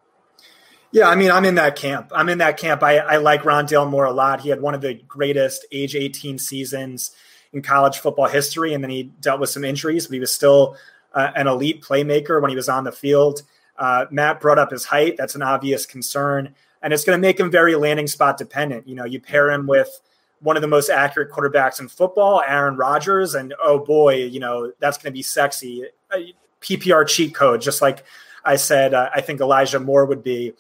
Yeah, 0.93 1.09
I 1.09 1.15
mean, 1.15 1.31
I'm 1.31 1.45
in 1.45 1.55
that 1.55 1.77
camp. 1.77 2.11
I'm 2.15 2.29
in 2.29 2.39
that 2.39 2.57
camp. 2.57 2.83
I, 2.83 2.99
I 2.99 3.17
like 3.19 3.43
Rondale 3.43 3.89
Moore 3.89 4.07
a 4.07 4.13
lot. 4.13 4.41
He 4.41 4.49
had 4.49 4.61
one 4.61 4.75
of 4.75 4.81
the 4.81 4.95
greatest 4.95 5.65
age 5.71 5.95
18 5.95 6.39
seasons 6.39 7.13
in 7.53 7.63
college 7.63 7.99
football 7.99 8.27
history, 8.27 8.75
and 8.75 8.83
then 8.83 8.91
he 8.91 9.05
dealt 9.05 9.41
with 9.41 9.51
some 9.51 9.65
injuries, 9.65 10.07
but 10.07 10.15
he 10.15 10.21
was 10.21 10.35
still 10.35 10.77
uh, 11.15 11.31
an 11.37 11.47
elite 11.47 11.83
playmaker 11.83 12.41
when 12.41 12.51
he 12.51 12.57
was 12.57 12.69
on 12.69 12.85
the 12.85 12.93
field. 12.93 13.43
Uh, 13.79 14.07
Matt 14.11 14.41
brought 14.41 14.59
up 14.59 14.71
his 14.71 14.85
height. 14.85 15.17
That's 15.17 15.35
an 15.37 15.43
obvious 15.43 15.87
concern, 15.87 16.55
and 16.83 16.93
it's 16.93 17.05
going 17.05 17.17
to 17.17 17.21
make 17.21 17.39
him 17.39 17.51
very 17.51 17.77
landing 17.77 18.09
spot 18.09 18.37
dependent. 18.37 18.89
You 18.89 18.97
know, 18.97 19.05
you 19.05 19.21
pair 19.21 19.51
him 19.51 19.67
with 19.67 20.01
one 20.41 20.57
of 20.57 20.63
the 20.63 20.69
most 20.69 20.91
accurate 20.91 21.31
quarterbacks 21.31 21.81
in 21.81 21.89
football, 21.89 22.43
Aaron 22.47 22.77
Rodgers, 22.77 23.35
and 23.35 23.55
oh 23.63 23.79
boy, 23.79 24.17
you 24.17 24.41
know 24.41 24.73
that's 24.81 24.99
going 24.99 25.13
to 25.13 25.17
be 25.17 25.23
sexy. 25.23 25.85
PPR 26.61 27.07
cheat 27.07 27.35
code, 27.35 27.61
just 27.61 27.81
like 27.81 28.05
I 28.45 28.57
said, 28.57 28.93
uh, 28.95 29.11
I 29.15 29.21
think 29.21 29.41
Elijah 29.41 29.81
Moore 29.81 30.05
would 30.05 30.23
be 30.23 30.53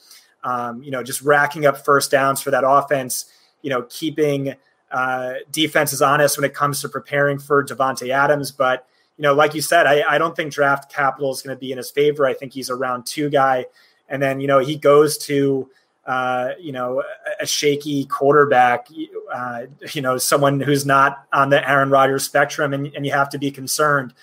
um, 0.44 0.82
you 0.82 0.90
know, 0.90 1.02
just 1.02 1.22
racking 1.22 1.66
up 1.66 1.84
first 1.84 2.10
downs 2.10 2.40
for 2.40 2.50
that 2.50 2.64
offense, 2.66 3.26
you 3.62 3.70
know, 3.70 3.82
keeping 3.88 4.54
uh, 4.90 5.34
defenses 5.50 6.02
honest 6.02 6.36
when 6.36 6.44
it 6.44 6.54
comes 6.54 6.80
to 6.80 6.88
preparing 6.88 7.38
for 7.38 7.64
Davante 7.64 8.10
Adams. 8.10 8.50
But, 8.50 8.86
you 9.16 9.22
know, 9.22 9.34
like 9.34 9.54
you 9.54 9.60
said, 9.60 9.86
I, 9.86 10.02
I 10.08 10.18
don't 10.18 10.34
think 10.34 10.52
draft 10.52 10.90
capital 10.90 11.30
is 11.30 11.42
going 11.42 11.54
to 11.54 11.60
be 11.60 11.72
in 11.72 11.78
his 11.78 11.90
favor. 11.90 12.26
I 12.26 12.34
think 12.34 12.52
he's 12.52 12.70
a 12.70 12.74
round 12.74 13.06
two 13.06 13.30
guy. 13.30 13.66
And 14.08 14.22
then, 14.22 14.40
you 14.40 14.46
know, 14.46 14.58
he 14.58 14.76
goes 14.76 15.18
to, 15.18 15.70
uh, 16.06 16.50
you 16.58 16.72
know, 16.72 17.02
a, 17.02 17.44
a 17.44 17.46
shaky 17.46 18.06
quarterback, 18.06 18.88
uh, 19.32 19.66
you 19.92 20.02
know, 20.02 20.18
someone 20.18 20.58
who's 20.58 20.84
not 20.84 21.26
on 21.32 21.50
the 21.50 21.68
Aaron 21.68 21.90
Rodgers 21.90 22.24
spectrum, 22.24 22.72
and, 22.72 22.86
and 22.96 23.06
you 23.06 23.12
have 23.12 23.28
to 23.30 23.38
be 23.38 23.50
concerned. 23.50 24.14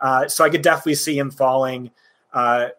Uh, 0.00 0.26
so 0.28 0.44
I 0.44 0.50
could 0.50 0.62
definitely 0.62 0.96
see 0.96 1.16
him 1.16 1.30
falling 1.30 1.90
uh, 2.34 2.70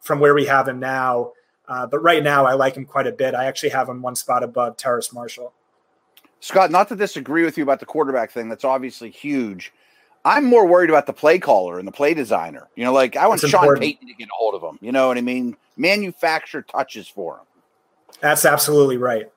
from 0.00 0.18
where 0.18 0.34
we 0.34 0.46
have 0.46 0.66
him 0.66 0.80
now. 0.80 1.32
Uh, 1.70 1.86
but 1.86 2.00
right 2.00 2.22
now, 2.24 2.44
I 2.44 2.54
like 2.54 2.74
him 2.74 2.84
quite 2.84 3.06
a 3.06 3.12
bit. 3.12 3.32
I 3.32 3.44
actually 3.44 3.68
have 3.68 3.88
him 3.88 4.02
one 4.02 4.16
spot 4.16 4.42
above 4.42 4.76
Terrace 4.76 5.12
Marshall. 5.12 5.52
Scott, 6.40 6.72
not 6.72 6.88
to 6.88 6.96
disagree 6.96 7.44
with 7.44 7.56
you 7.56 7.62
about 7.62 7.78
the 7.78 7.86
quarterback 7.86 8.32
thing, 8.32 8.48
that's 8.48 8.64
obviously 8.64 9.08
huge. 9.08 9.72
I'm 10.24 10.44
more 10.44 10.66
worried 10.66 10.90
about 10.90 11.06
the 11.06 11.12
play 11.12 11.38
caller 11.38 11.78
and 11.78 11.86
the 11.86 11.92
play 11.92 12.12
designer. 12.12 12.68
You 12.74 12.84
know, 12.84 12.92
like 12.92 13.16
I 13.16 13.28
want 13.28 13.40
that's 13.40 13.52
Sean 13.52 13.62
important. 13.62 13.84
Payton 13.84 14.08
to 14.08 14.14
get 14.14 14.26
a 14.26 14.34
hold 14.36 14.54
of 14.54 14.62
him. 14.62 14.78
You 14.82 14.90
know 14.90 15.06
what 15.08 15.16
I 15.16 15.20
mean? 15.20 15.56
Manufacture 15.76 16.62
touches 16.62 17.06
for 17.06 17.36
him. 17.36 17.44
That's 18.20 18.44
absolutely 18.44 18.96
right. 18.96 19.30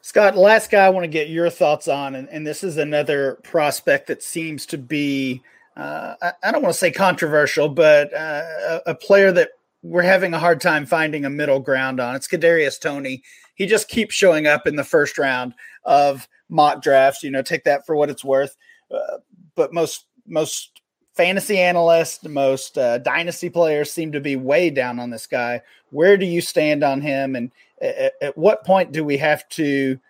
Scott, 0.00 0.36
last 0.36 0.70
guy 0.70 0.84
I 0.84 0.90
want 0.90 1.04
to 1.04 1.08
get 1.08 1.28
your 1.28 1.48
thoughts 1.48 1.86
on, 1.86 2.14
and, 2.16 2.28
and 2.28 2.46
this 2.46 2.62
is 2.62 2.76
another 2.76 3.38
prospect 3.44 4.08
that 4.08 4.22
seems 4.22 4.66
to 4.66 4.76
be, 4.76 5.42
uh, 5.76 6.14
I, 6.20 6.32
I, 6.42 6.52
don't 6.52 6.60
want 6.60 6.74
to 6.74 6.78
say 6.78 6.90
controversial, 6.90 7.70
but 7.70 8.12
uh, 8.12 8.42
a, 8.84 8.90
a, 8.90 8.94
player 8.94 9.32
that 9.32 9.52
we're 9.84 10.02
having 10.02 10.32
a 10.32 10.38
hard 10.38 10.62
time 10.62 10.86
finding 10.86 11.26
a 11.26 11.30
middle 11.30 11.60
ground 11.60 12.00
on. 12.00 12.16
It's 12.16 12.26
Kadarius 12.26 12.80
Toney. 12.80 13.22
He 13.54 13.66
just 13.66 13.86
keeps 13.86 14.14
showing 14.14 14.46
up 14.46 14.66
in 14.66 14.76
the 14.76 14.82
first 14.82 15.18
round 15.18 15.54
of 15.84 16.26
mock 16.48 16.82
drafts. 16.82 17.22
You 17.22 17.30
know, 17.30 17.42
take 17.42 17.64
that 17.64 17.84
for 17.84 17.94
what 17.94 18.08
it's 18.08 18.24
worth. 18.24 18.56
Uh, 18.90 19.18
but 19.54 19.74
most 19.74 20.06
most 20.26 20.80
fantasy 21.12 21.58
analysts, 21.58 22.24
most 22.24 22.78
uh, 22.78 22.96
dynasty 22.98 23.50
players 23.50 23.92
seem 23.92 24.10
to 24.12 24.20
be 24.20 24.36
way 24.36 24.70
down 24.70 24.98
on 24.98 25.10
this 25.10 25.26
guy. 25.26 25.60
Where 25.90 26.16
do 26.16 26.24
you 26.24 26.40
stand 26.40 26.82
on 26.82 27.02
him, 27.02 27.36
and 27.36 27.52
at, 27.80 28.14
at 28.22 28.38
what 28.38 28.64
point 28.64 28.90
do 28.90 29.04
we 29.04 29.18
have 29.18 29.46
to 29.50 30.00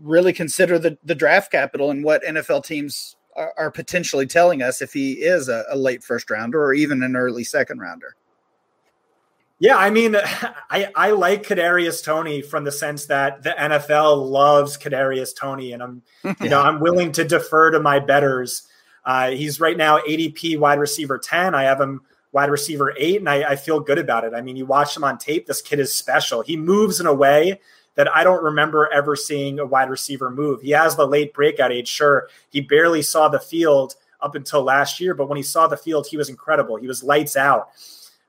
really 0.00 0.32
consider 0.32 0.78
the, 0.78 0.96
the 1.04 1.14
draft 1.14 1.50
capital 1.50 1.90
and 1.90 2.04
what 2.04 2.24
NFL 2.24 2.64
teams 2.64 3.16
are, 3.34 3.52
are 3.58 3.70
potentially 3.70 4.26
telling 4.26 4.62
us 4.62 4.80
if 4.80 4.92
he 4.92 5.14
is 5.14 5.48
a, 5.48 5.64
a, 5.68 5.76
late 5.76 6.02
first 6.02 6.30
rounder 6.30 6.62
or 6.62 6.72
even 6.72 7.02
an 7.02 7.16
early 7.16 7.44
second 7.44 7.80
rounder? 7.80 8.14
Yeah, 9.58 9.76
I 9.76 9.90
mean, 9.90 10.16
I, 10.70 10.90
I 10.94 11.10
like 11.10 11.42
Kadarius 11.42 12.04
Toney 12.04 12.42
from 12.42 12.64
the 12.64 12.72
sense 12.72 13.06
that 13.06 13.42
the 13.42 13.50
NFL 13.50 14.28
loves 14.30 14.76
Kadarius 14.76 15.34
Toney, 15.34 15.72
and 15.72 15.82
I'm 15.82 16.02
you 16.40 16.48
know 16.48 16.60
I'm 16.60 16.80
willing 16.80 17.12
to 17.12 17.24
defer 17.24 17.70
to 17.70 17.80
my 17.80 17.98
betters. 17.98 18.68
Uh, 19.04 19.30
he's 19.30 19.60
right 19.60 19.76
now 19.76 19.98
ADP 19.98 20.58
wide 20.58 20.78
receiver 20.78 21.18
ten. 21.18 21.54
I 21.54 21.64
have 21.64 21.80
him 21.80 22.02
wide 22.32 22.50
receiver 22.50 22.92
eight, 22.98 23.18
and 23.18 23.30
I, 23.30 23.52
I, 23.52 23.56
feel 23.56 23.80
good 23.80 23.98
about 23.98 24.24
it. 24.24 24.34
I 24.34 24.42
mean, 24.42 24.56
you 24.56 24.66
watch 24.66 24.94
him 24.94 25.04
on 25.04 25.16
tape, 25.16 25.46
this 25.46 25.62
kid 25.62 25.78
is 25.78 25.94
special. 25.94 26.42
He 26.42 26.54
moves 26.54 27.00
in 27.00 27.06
a 27.06 27.14
way 27.14 27.60
that 27.94 28.14
I 28.14 28.24
don't 28.24 28.44
remember 28.44 28.92
ever 28.92 29.16
seeing 29.16 29.58
a 29.58 29.64
wide 29.64 29.88
receiver 29.88 30.28
move. 30.28 30.60
He 30.60 30.72
has 30.72 30.96
the 30.96 31.06
late 31.06 31.32
breakout 31.32 31.72
age, 31.72 31.88
sure. 31.88 32.28
He 32.50 32.60
barely 32.60 33.00
saw 33.00 33.28
the 33.28 33.40
field 33.40 33.94
up 34.20 34.34
until 34.34 34.62
last 34.62 35.00
year, 35.00 35.14
but 35.14 35.28
when 35.28 35.36
he 35.36 35.42
saw 35.42 35.66
the 35.66 35.78
field, 35.78 36.06
he 36.06 36.18
was 36.18 36.28
incredible. 36.28 36.76
He 36.76 36.86
was 36.86 37.02
lights 37.02 37.36
out. 37.36 37.70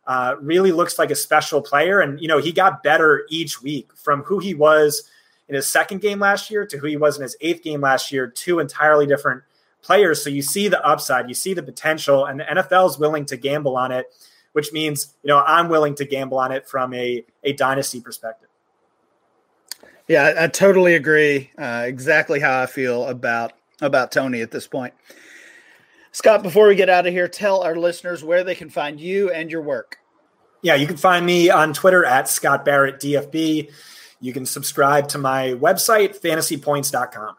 Uh, 0.08 0.36
really 0.41 0.72
looks 0.72 0.98
like 0.98 1.12
a 1.12 1.15
special 1.15 1.62
player. 1.62 2.00
And, 2.00 2.20
you 2.20 2.28
know, 2.30 2.39
he 2.39 2.52
got 2.54 2.82
better 2.82 3.26
each 3.30 3.62
week 3.62 3.89
from 3.93 4.24
who 4.24 4.39
he 4.39 4.54
was 4.54 5.04
in 5.50 5.56
his 5.56 5.67
second 5.67 6.02
game 6.02 6.20
last 6.20 6.50
year 6.50 6.65
to 6.65 6.78
who 6.78 6.88
he 6.88 6.98
was 6.98 7.17
in 7.17 7.24
his 7.24 7.36
eighth 7.41 7.62
game 7.62 7.82
last 7.82 8.12
year, 8.12 8.28
two 8.28 8.60
entirely 8.60 9.06
different 9.06 9.43
players. 9.82 10.24
So 10.24 10.30
you 10.30 10.41
see 10.41 10.67
the 10.67 10.86
upside, 10.86 11.28
you 11.28 11.34
see 11.34 11.54
the 11.54 11.63
potential, 11.63 12.26
and 12.26 12.39
the 12.39 12.43
NFL 12.43 12.89
is 12.89 13.00
willing 13.00 13.26
to 13.28 13.38
gamble 13.38 13.78
on 13.78 13.91
it, 13.91 14.08
which 14.54 14.72
means 14.74 15.13
you 15.24 15.30
know 15.30 15.43
I'm 15.46 15.70
willing 15.70 15.96
to 15.96 16.06
gamble 16.06 16.38
on 16.39 16.52
it 16.52 16.67
from 16.67 16.93
a 16.93 17.24
a 17.43 17.54
dynasty 17.54 18.02
perspective. 18.02 18.50
Yeah, 20.08 20.36
I, 20.39 20.48
totally 20.48 20.96
agree. 20.96 21.52
Uh, 21.58 21.84
exactly 21.86 22.39
how 22.39 22.62
I 22.62 22.65
feel 22.65 23.08
about 23.08 23.54
about 23.82 24.12
Toney 24.12 24.41
at 24.41 24.52
this 24.52 24.67
point. 24.67 24.93
Scott, 26.18 26.42
before 26.42 26.68
we 26.68 26.74
get 26.74 26.90
out 26.90 27.06
of 27.06 27.14
here, 27.14 27.28
tell 27.28 27.62
our 27.62 27.76
listeners 27.76 28.24
where 28.24 28.44
they 28.44 28.56
can 28.56 28.72
find 28.72 29.00
you 29.00 29.30
and 29.30 29.52
your 29.52 29.62
work. 29.62 29.98
Yeah, 30.64 30.74
you 30.74 30.88
can 30.88 30.98
find 30.98 31.24
me 31.24 31.52
on 31.52 31.74
Twitter 31.74 32.04
at 32.04 32.28
Scott 32.28 32.66
Barrett 32.66 33.00
DFB. 33.00 33.72
You 34.20 34.34
can 34.34 34.44
subscribe 34.48 35.10
to 35.10 35.20
my 35.20 35.50
website, 35.50 36.20
fantasypoints.com. 36.20 37.36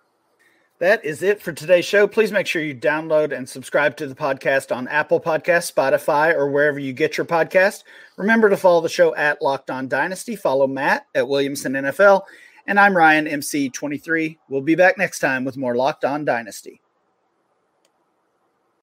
That 0.78 1.04
is 1.04 1.24
it 1.24 1.42
for 1.42 1.52
today's 1.52 1.86
show. 1.86 2.06
Please 2.06 2.30
make 2.30 2.46
sure 2.46 2.62
you 2.62 2.72
download 2.72 3.36
and 3.36 3.48
subscribe 3.48 3.96
to 3.96 4.06
the 4.06 4.14
podcast 4.14 4.70
on 4.70 4.86
Apple 4.86 5.20
Podcast, 5.20 5.74
Spotify, 5.74 6.32
or 6.32 6.48
wherever 6.48 6.78
you 6.78 6.92
get 6.92 7.16
your 7.16 7.26
podcast. 7.26 7.82
Remember 8.16 8.48
to 8.48 8.56
follow 8.56 8.80
the 8.80 8.88
show 8.88 9.12
at 9.16 9.42
Locked 9.42 9.72
On 9.72 9.88
Dynasty. 9.88 10.36
Follow 10.36 10.68
Matt 10.68 11.08
at 11.16 11.26
Williamson 11.26 11.72
NFL. 11.72 12.22
And 12.68 12.78
I'm 12.78 12.96
Ryan 12.96 13.26
MC23. 13.26 14.38
We'll 14.48 14.60
be 14.60 14.76
back 14.76 14.96
next 14.96 15.18
time 15.18 15.44
with 15.44 15.56
more 15.56 15.74
Locked 15.74 16.04
On 16.04 16.24
Dynasty. 16.24 16.80